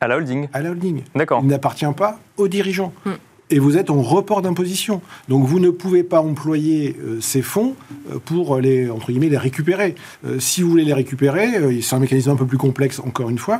à 0.00 0.08
la 0.08 0.16
holding. 0.16 0.48
À 0.52 0.60
la 0.60 0.70
holding. 0.70 1.02
D'accord. 1.14 1.40
Il 1.42 1.48
n'appartient 1.48 1.86
pas 1.96 2.18
aux 2.36 2.48
dirigeants. 2.48 2.92
Hmm. 3.04 3.12
et 3.50 3.58
vous 3.58 3.78
êtes 3.78 3.88
en 3.88 4.02
report 4.02 4.42
d'imposition. 4.42 5.00
Donc 5.28 5.46
vous 5.46 5.58
ne 5.58 5.70
pouvez 5.70 6.02
pas 6.02 6.20
employer 6.20 6.96
euh, 7.00 7.18
ces 7.22 7.40
fonds 7.40 7.74
euh, 8.12 8.18
pour 8.22 8.58
les, 8.58 8.90
entre 8.90 9.10
guillemets, 9.10 9.30
les 9.30 9.38
récupérer. 9.38 9.94
Euh, 10.26 10.38
si 10.38 10.60
vous 10.60 10.68
voulez 10.68 10.84
les 10.84 10.92
récupérer, 10.92 11.80
c'est 11.80 11.96
un 11.96 11.98
mécanisme 11.98 12.30
un 12.30 12.36
peu 12.36 12.44
plus 12.44 12.58
complexe, 12.58 13.00
encore 13.00 13.30
une 13.30 13.38
fois, 13.38 13.58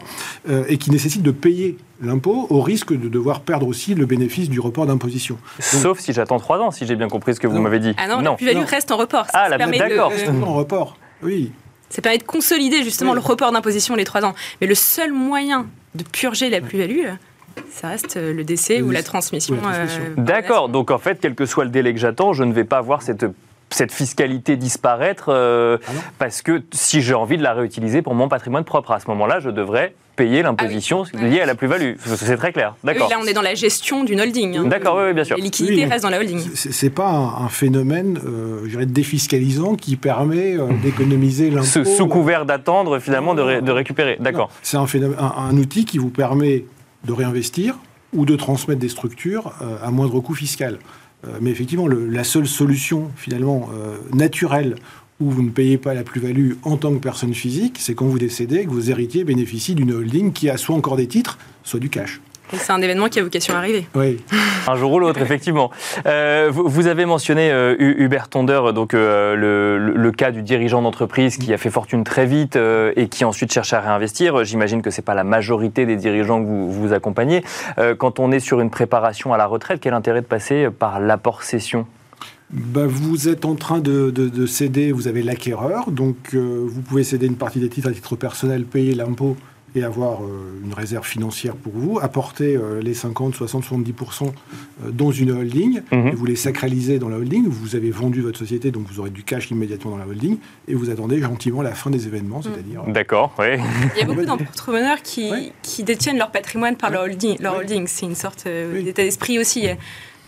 et 0.69 0.77
qui 0.77 0.91
nécessite 0.91 1.23
de 1.23 1.31
payer 1.31 1.79
l'impôt 2.03 2.47
au 2.51 2.61
risque 2.61 2.93
de 2.93 3.09
devoir 3.09 3.41
perdre 3.41 3.67
aussi 3.67 3.95
le 3.95 4.05
bénéfice 4.05 4.51
du 4.51 4.61
report 4.61 4.87
d'imposition. 4.87 5.39
Sauf 5.59 6.01
si 6.01 6.13
j'attends 6.13 6.39
trois 6.39 6.59
ans, 6.59 6.71
si 6.71 6.87
j'ai 6.87 6.97
bien 6.97 7.09
compris 7.09 7.35
ce 7.35 7.41
que 7.41 7.47
vous 7.47 7.59
m'avez 7.59 7.81
dit. 7.81 7.95
Ah 7.97 8.07
non, 8.07 8.19
non. 8.19 8.33
la 8.33 8.37
plus-value 8.37 8.65
reste 8.65 8.91
en 8.91 8.99
report. 8.99 9.27
Ah, 9.33 9.49
d'accord. 9.49 10.11
De... 10.11 10.45
En 10.45 10.55
report, 10.55 10.97
oui. 11.23 11.53
Ça 11.91 12.03
permet 12.03 12.19
de 12.19 12.23
consolider 12.25 12.83
justement 12.83 13.15
le 13.15 13.21
report 13.21 13.53
d'imposition 13.53 13.95
les 13.95 14.05
trois 14.05 14.25
ans. 14.25 14.35
Mais 14.61 14.67
le 14.67 14.75
seul 14.75 15.13
moyen 15.13 15.67
de 15.95 16.05
purger 16.05 16.51
la 16.51 16.61
plus-value, 16.61 17.07
ça 17.71 17.89
reste 17.89 18.17
euh, 18.17 18.33
le 18.33 18.45
décès 18.45 18.83
ou 18.83 18.91
la 18.91 19.03
transmission. 19.03 19.57
Euh, 19.65 19.87
D'accord, 20.17 20.69
donc 20.69 20.91
en 20.91 20.99
fait, 20.99 21.19
quel 21.21 21.35
que 21.35 21.47
soit 21.47 21.65
le 21.65 21.71
délai 21.71 21.93
que 21.93 22.01
j'attends, 22.01 22.33
je 22.33 22.45
ne 22.45 22.53
vais 22.53 22.65
pas 22.65 22.81
voir 22.81 23.03
cette 23.03 23.25
cette 23.71 23.93
fiscalité 23.93 24.57
disparaître 24.57 25.27
euh, 25.29 25.79
ah 25.87 25.91
parce 26.19 26.43
que 26.43 26.63
si 26.73 27.03
j'ai 27.03 27.15
envie 27.15 27.37
de 27.37 27.43
la 27.43 27.53
réutiliser 27.53 28.03
pour 28.03 28.15
mon 28.15 28.29
patrimoine 28.29 28.65
propre, 28.65 28.93
à 28.93 29.01
ce 29.01 29.09
moment-là, 29.09 29.41
je 29.41 29.51
devrais 29.51 29.95
payer 30.17 30.43
l'imposition 30.43 31.05
ah 31.15 31.23
liée 31.23 31.41
à 31.41 31.47
la 31.47 31.55
plus-value. 31.55 31.95
C'est 32.05 32.37
très 32.37 32.53
clair. 32.53 32.75
D'accord. 32.83 33.09
là, 33.09 33.19
on 33.23 33.27
est 33.27 33.33
dans 33.33 33.43
la 33.43 33.55
gestion 33.55 34.03
d'une 34.03 34.21
holding. 34.21 34.57
Hein. 34.57 34.65
D'accord, 34.65 34.99
oui, 35.01 35.13
bien 35.13 35.23
sûr. 35.23 35.37
Les 35.37 35.43
liquidités 35.43 35.85
restent 35.85 36.03
dans 36.03 36.11
la 36.11 36.19
holding. 36.19 36.41
C'est 36.55 36.91
pas 36.91 37.09
un, 37.09 37.49
phénomène, 37.49 38.19
euh, 38.27 38.85
défiscalisant 38.85 39.77
qui 39.77 39.97
permet 39.97 40.57
d'économiser 40.83 41.51
l'impôt. 41.51 41.85
Sous 41.85 42.09
couvert 42.09 42.47
d'attendre, 42.47 42.99
finalement, 42.99 43.35
de, 43.35 43.61
de 43.61 43.71
récupérer. 43.71 44.17
D'accord. 44.19 44.51
C'est 44.63 44.77
un, 44.77 44.87
un, 45.21 45.57
outil 45.57 45.85
qui 45.85 45.99
vous 45.99 46.11
permet 46.11 46.65
de 47.05 47.13
réinvestir 47.13 47.77
ou 48.13 48.25
de 48.25 48.37
transmettre 48.37 48.81
des 48.81 48.89
structures 48.89 49.53
euh, 49.63 49.77
à 49.83 49.91
moindre 49.91 50.21
coût 50.21 50.35
fiscal. 50.35 50.79
Euh, 51.27 51.39
mais 51.41 51.51
effectivement, 51.51 51.89
la 51.89 52.25
seule 52.25 52.47
solution 52.47 53.11
finalement 53.17 53.71
euh, 53.75 53.97
naturelle 54.15 54.77
où 55.21 55.31
vous 55.31 55.43
ne 55.43 55.51
payez 55.51 55.79
pas 55.79 55.95
la 55.95 56.05
plus-value 56.05 56.53
en 56.63 56.77
tant 56.77 56.95
que 56.95 57.01
personne 57.01 57.35
physique, 57.35 57.77
c'est 57.81 57.95
quand 57.95 58.07
vous 58.07 58.21
décédez 58.21 58.65
que 58.65 58.71
vos 58.71 58.81
héritiers 58.81 59.25
bénéficient 59.25 59.75
d'une 59.75 59.93
holding 59.93 60.33
qui 60.33 60.49
a 60.49 60.57
soit 60.57 60.77
encore 60.77 60.97
des 60.97 61.09
titres, 61.09 61.39
soit 61.65 61.81
du 61.81 61.91
cash 61.91 62.21
c'est 62.53 62.73
un 62.73 62.81
événement 62.81 63.09
qui 63.09 63.19
a 63.19 63.23
vocation 63.23 63.55
à 63.55 63.59
arriver. 63.59 63.87
Oui. 63.95 64.19
un 64.67 64.77
jour 64.77 64.93
ou 64.93 64.99
l'autre, 64.99 65.21
effectivement. 65.21 65.71
Euh, 66.07 66.51
vous, 66.53 66.87
avez 66.87 67.05
mentionné 67.05 67.51
euh, 67.51 67.75
Hubert 67.79 68.29
Tonder, 68.29 68.61
donc 68.75 68.95
euh, 68.95 69.35
le, 69.37 70.13
cas 70.13 70.31
du 70.31 70.43
dirigeant 70.43 70.83
d'entreprise 70.83 71.37
qui 71.37 71.53
a 71.53 71.59
fait 71.59 71.71
fortune 71.71 72.03
très 72.03 72.27
vite 72.27 72.57
et 72.57 73.09
qui 73.09 73.25
ensuite 73.25 73.53
cherche 73.53 73.73
à 73.73 73.81
réinvestir. 73.81 74.45
J'imagine 74.45 74.83
que 74.83 74.91
ce 74.91 75.01
n'est 75.01 75.05
pas 75.05 75.15
la 75.15 75.25
majorité 75.25 75.87
des 75.87 75.97
dirigeants 75.97 76.41
que 76.43 76.47
vous, 76.47 76.73
vous 76.73 76.93
accompagnez. 76.93 77.45
quand 77.99 78.19
on 78.19 78.33
est 78.33 78.41
sur 78.41 78.61
une 78.61 78.71
préparation 78.71 79.33
à 79.33 79.37
la 79.37 79.47
retraite, 79.47 79.81
quel 79.81 79.95
intérêt 79.95 80.23
de 80.23 80.27
passer 80.27 80.69
par 80.71 81.01
l'apport 81.01 81.43
cession 81.43 81.87
bah, 82.51 82.87
vous 82.87 83.29
êtes 83.29 83.45
en 83.45 83.57
train 83.57 83.79
de, 83.79 84.11
de 84.11 84.47
céder, 84.47 84.91
vous 84.91 85.07
avez 85.07 85.23
l'acquéreur, 85.23 85.91
donc 85.91 86.35
vous 86.35 86.81
pouvez 86.81 87.05
céder 87.05 87.27
une 87.27 87.37
partie 87.37 87.61
des 87.61 87.69
titres 87.69 87.89
à 87.89 87.93
titre 87.93 88.17
personnel, 88.17 88.65
payer 88.65 88.95
l'impôt 88.95 89.37
et 89.75 89.85
avoir 89.85 90.23
euh, 90.23 90.61
une 90.65 90.73
réserve 90.73 91.07
financière 91.07 91.55
pour 91.55 91.73
vous, 91.75 91.99
apporter 92.01 92.57
euh, 92.57 92.81
les 92.81 92.95
50, 92.95 93.35
60, 93.35 93.65
70% 93.65 94.33
dans 94.91 95.11
une 95.11 95.31
holding, 95.31 95.83
mhm. 95.93 96.09
et 96.09 96.11
vous 96.13 96.27
les 96.27 96.37
sacralisez 96.37 96.99
dans 96.99 97.09
la 97.09 97.17
holding, 97.17 97.47
vous 97.47 97.77
avez 97.77 97.91
vendu 97.91 98.23
votre 98.23 98.39
société, 98.39 98.71
donc 98.71 98.87
vous 98.89 99.01
aurez 99.01 99.11
du 99.11 99.23
cash 99.23 99.51
immédiatement 99.51 99.93
dans 99.93 99.99
la 99.99 100.07
holding, 100.07 100.39
et 100.67 100.75
vous 100.75 100.91
attendez 100.91 101.21
gentiment 101.21 101.63
la 101.63 101.73
fin 101.73 101.91
des 101.91 102.07
événements, 102.07 102.43
c'est-à-dire... 102.43 102.85
Mhm. 102.87 102.93
D'accord, 102.93 103.35
oui. 103.39 103.47
Il 103.97 104.01
y 104.01 104.03
a 104.03 104.07
beaucoup 104.07 104.25
d'entrepreneurs 104.25 105.03
qui, 105.03 105.31
qui, 105.63 105.83
détiennent 105.85 106.19
leur 106.19 106.31
patrimoine 106.31 106.77
par 106.77 106.91
leur 106.91 107.03
holding. 107.03 107.37
Leur 107.41 107.57
holding, 107.57 107.87
c'est 107.87 108.07
une 108.07 108.15
sorte 108.15 108.45
euh, 108.47 108.83
d'état 108.83 109.03
d'esprit 109.03 109.39
aussi. 109.39 109.69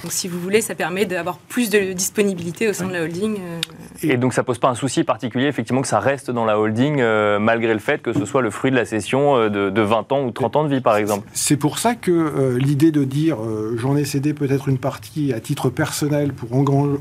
Donc, 0.03 0.13
si 0.13 0.29
vous 0.29 0.41
voulez, 0.41 0.63
ça 0.63 0.75
permet 0.75 1.05
d'avoir 1.05 1.37
plus 1.37 1.69
de 1.69 1.93
disponibilité 1.93 2.69
au 2.69 2.73
sein 2.73 2.87
de 2.87 2.93
la 2.93 3.03
holding. 3.03 3.37
Euh. 3.39 3.61
Et 4.03 4.17
donc, 4.17 4.33
ça 4.33 4.43
pose 4.43 4.59
pas 4.59 4.69
un 4.69 4.75
souci 4.75 5.05
particulier, 5.05 5.47
effectivement, 5.47 5.83
que 5.83 5.89
ça 5.89 6.01
reste 6.01 6.31
dans 6.31 6.47
la 6.47 6.59
holding, 6.59 7.01
euh, 7.01 7.39
malgré 7.39 7.75
le 7.75 7.81
fait 7.81 8.01
que 8.01 8.15
ce 8.15 8.25
soit 8.25 8.41
le 8.41 8.51
fruit 8.51 8.71
de 8.71 8.77
la 8.77 8.87
session 8.87 9.37
euh, 9.37 9.49
de, 9.51 9.83
20 9.83 10.13
ans 10.13 10.25
ou 10.25 10.31
30 10.31 10.57
ans 10.57 10.65
de 10.65 10.75
vie, 10.75 10.81
par 10.81 10.97
exemple. 10.97 11.29
C'est 11.35 11.57
pour 11.57 11.79
ça 11.79 11.95
que 11.95 12.57
l'idée 12.57 12.93
de 12.93 13.05
dire 13.05 13.39
j'en 13.77 13.97
ai 13.97 14.05
cédé 14.05 14.35
peut-être 14.35 14.69
une 14.69 14.79
partie 14.79 15.33
à 15.33 15.41
titre 15.41 15.69
personnel 15.69 16.33
pour, 16.33 16.49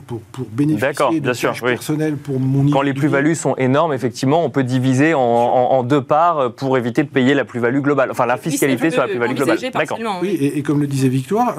pour, 0.07 0.19
pour 0.19 0.45
bénéficier 0.51 1.19
de 1.19 1.19
bien 1.19 1.33
sûr, 1.33 1.53
personnel 1.53 2.15
pour 2.15 2.39
mon 2.39 2.69
Quand 2.69 2.81
les 2.81 2.93
plus-values 2.93 3.35
sont 3.35 3.55
énormes, 3.57 3.93
effectivement, 3.93 4.43
on 4.43 4.49
peut 4.49 4.63
diviser 4.63 5.13
en, 5.13 5.83
deux 5.83 6.01
parts 6.01 6.53
pour 6.53 6.77
éviter 6.77 7.03
de 7.03 7.09
payer 7.09 7.33
la 7.33 7.45
plus-value 7.45 7.79
globale, 7.79 8.11
enfin 8.11 8.25
la 8.25 8.37
fiscalité 8.37 8.91
sur 8.91 9.01
la 9.01 9.07
plus-value 9.07 9.35
globale. 9.35 9.59
D'accord. 9.73 9.99
Oui, 10.21 10.29
et, 10.29 10.57
et, 10.57 10.63
comme 10.63 10.81
le 10.81 10.87
disait 10.87 11.09
Victoire, 11.09 11.55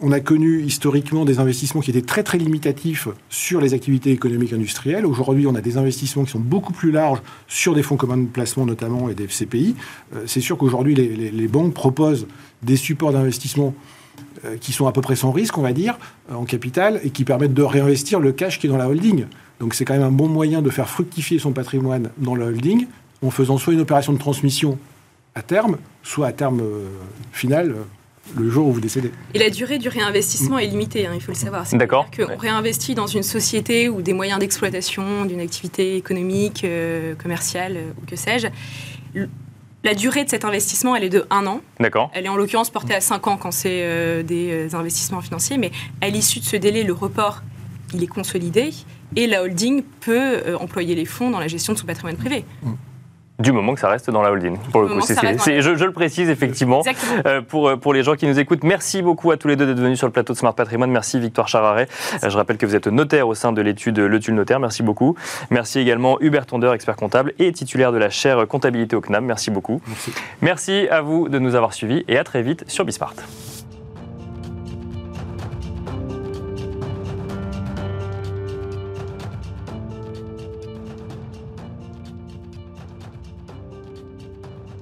on 0.00 0.12
a 0.12 0.20
connu 0.20 0.63
historiquement 0.64 1.24
des 1.24 1.38
investissements 1.38 1.80
qui 1.80 1.90
étaient 1.90 2.02
très 2.02 2.22
très 2.22 2.38
limitatifs 2.38 3.08
sur 3.28 3.60
les 3.60 3.74
activités 3.74 4.10
économiques 4.10 4.52
industrielles. 4.52 5.06
Aujourd'hui, 5.06 5.46
on 5.46 5.54
a 5.54 5.60
des 5.60 5.76
investissements 5.76 6.24
qui 6.24 6.30
sont 6.30 6.40
beaucoup 6.40 6.72
plus 6.72 6.90
larges 6.90 7.22
sur 7.46 7.74
des 7.74 7.82
fonds 7.82 7.96
communs 7.96 8.16
de 8.16 8.26
placement 8.26 8.66
notamment 8.66 9.08
et 9.08 9.14
des 9.14 9.24
FCPI. 9.24 9.76
Euh, 10.14 10.24
c'est 10.26 10.40
sûr 10.40 10.58
qu'aujourd'hui, 10.58 10.94
les, 10.94 11.48
banques 11.48 11.74
proposent 11.74 12.26
des 12.62 12.76
supports 12.76 13.12
d'investissement 13.12 13.74
euh, 14.44 14.56
qui 14.56 14.72
sont 14.72 14.86
à 14.86 14.92
peu 14.92 15.00
près 15.00 15.16
sans 15.16 15.30
risque, 15.30 15.56
on 15.58 15.62
va 15.62 15.72
dire, 15.72 15.98
euh, 16.30 16.34
en 16.34 16.44
capital, 16.44 17.00
et 17.04 17.10
qui 17.10 17.24
permettent 17.24 17.54
de 17.54 17.62
réinvestir 17.62 18.18
le 18.18 18.32
cash 18.32 18.58
qui 18.58 18.66
est 18.66 18.70
dans 18.70 18.76
la 18.76 18.88
holding. 18.88 19.26
Donc 19.60 19.74
c'est 19.74 19.84
quand 19.84 19.94
même 19.94 20.02
un 20.02 20.10
bon 20.10 20.28
moyen 20.28 20.62
de 20.62 20.70
faire 20.70 20.88
fructifier 20.88 21.38
son 21.38 21.52
patrimoine 21.52 22.10
dans 22.18 22.34
la 22.34 22.46
holding 22.46 22.86
en 23.22 23.30
faisant 23.30 23.58
soit 23.58 23.72
une 23.72 23.80
opération 23.80 24.12
de 24.12 24.18
transmission 24.18 24.78
à 25.34 25.42
terme, 25.42 25.78
soit 26.02 26.26
à 26.26 26.32
terme 26.32 26.62
final 27.32 27.74
le 28.36 28.50
jour 28.50 28.66
où 28.66 28.72
vous 28.72 28.80
décédez. 28.80 29.10
Et 29.34 29.38
la 29.38 29.50
durée 29.50 29.78
du 29.78 29.88
réinvestissement 29.88 30.58
est 30.58 30.66
limitée, 30.66 31.06
hein, 31.06 31.12
il 31.14 31.20
faut 31.20 31.32
le 31.32 31.36
savoir. 31.36 31.66
D'accord. 31.72 32.08
Qu'on 32.10 32.36
réinvestit 32.36 32.94
dans 32.94 33.06
une 33.06 33.22
société 33.22 33.88
ou 33.88 34.02
des 34.02 34.12
moyens 34.12 34.38
d'exploitation 34.38 35.24
d'une 35.24 35.40
activité 35.40 35.96
économique, 35.96 36.64
euh, 36.64 37.14
commerciale 37.14 37.76
euh, 37.76 37.92
ou 38.02 38.06
que 38.06 38.16
sais-je. 38.16 38.48
La 39.84 39.94
durée 39.94 40.24
de 40.24 40.30
cet 40.30 40.44
investissement, 40.46 40.96
elle 40.96 41.04
est 41.04 41.10
de 41.10 41.26
1 41.28 41.46
an. 41.46 41.60
D'accord. 41.78 42.10
Elle 42.14 42.24
est 42.24 42.30
en 42.30 42.36
l'occurrence 42.36 42.70
portée 42.70 42.94
à 42.94 43.02
5 43.02 43.26
ans 43.26 43.36
quand 43.36 43.50
c'est 43.50 43.82
euh, 43.82 44.22
des 44.22 44.74
investissements 44.74 45.20
financiers, 45.20 45.58
mais 45.58 45.70
à 46.00 46.08
l'issue 46.08 46.40
de 46.40 46.44
ce 46.44 46.56
délai, 46.56 46.82
le 46.84 46.94
report, 46.94 47.42
il 47.92 48.02
est 48.02 48.08
consolidé 48.08 48.70
et 49.14 49.26
la 49.26 49.42
holding 49.42 49.82
peut 50.00 50.56
employer 50.58 50.94
les 50.94 51.04
fonds 51.04 51.30
dans 51.30 51.38
la 51.38 51.46
gestion 51.46 51.74
de 51.74 51.78
son 51.78 51.86
patrimoine 51.86 52.16
privé. 52.16 52.44
Mmh. 52.62 52.72
Du 53.40 53.50
moment 53.50 53.74
que 53.74 53.80
ça 53.80 53.88
reste 53.88 54.10
dans 54.10 54.22
la 54.22 54.30
holding. 54.30 54.56
Pour 54.70 54.82
le 54.82 54.88
coup, 54.88 55.00
je, 55.00 55.84
le 55.84 55.92
précise 55.92 56.30
effectivement 56.30 56.82
euh, 57.26 57.40
pour, 57.42 57.68
euh, 57.68 57.76
pour 57.76 57.92
les 57.92 58.04
gens 58.04 58.14
qui 58.14 58.28
nous 58.28 58.38
écoutent. 58.38 58.62
Merci 58.62 59.02
beaucoup 59.02 59.32
à 59.32 59.36
tous 59.36 59.48
les 59.48 59.56
deux 59.56 59.66
d'être 59.66 59.80
venus 59.80 59.98
sur 59.98 60.06
le 60.06 60.12
plateau 60.12 60.34
de 60.34 60.38
Smart 60.38 60.54
Patrimoine. 60.54 60.90
Merci 60.90 61.18
Victoire 61.18 61.48
Chararet. 61.48 61.88
Euh, 62.22 62.30
je 62.30 62.36
rappelle 62.36 62.58
que 62.58 62.66
vous 62.66 62.76
êtes 62.76 62.86
notaire 62.86 63.26
au 63.26 63.34
sein 63.34 63.52
de 63.52 63.60
l'étude 63.60 63.98
Le 63.98 64.20
Tulle 64.20 64.36
Notaire. 64.36 64.60
Merci 64.60 64.84
beaucoup. 64.84 65.16
Merci 65.50 65.80
également 65.80 66.16
Hubert 66.20 66.46
Tonder, 66.46 66.70
expert 66.74 66.94
comptable 66.94 67.34
et 67.40 67.52
titulaire 67.52 67.90
de 67.90 67.98
la 67.98 68.08
chaire 68.08 68.46
comptabilité 68.46 68.94
au 68.94 69.00
CNAM. 69.00 69.24
Merci 69.24 69.50
beaucoup. 69.50 69.80
Merci. 69.88 70.12
Merci 70.40 70.88
à 70.88 71.00
vous 71.00 71.28
de 71.28 71.40
nous 71.40 71.56
avoir 71.56 71.72
suivis 71.72 72.04
et 72.06 72.16
à 72.16 72.22
très 72.22 72.42
vite 72.42 72.64
sur 72.68 72.84
Bismart. 72.84 73.14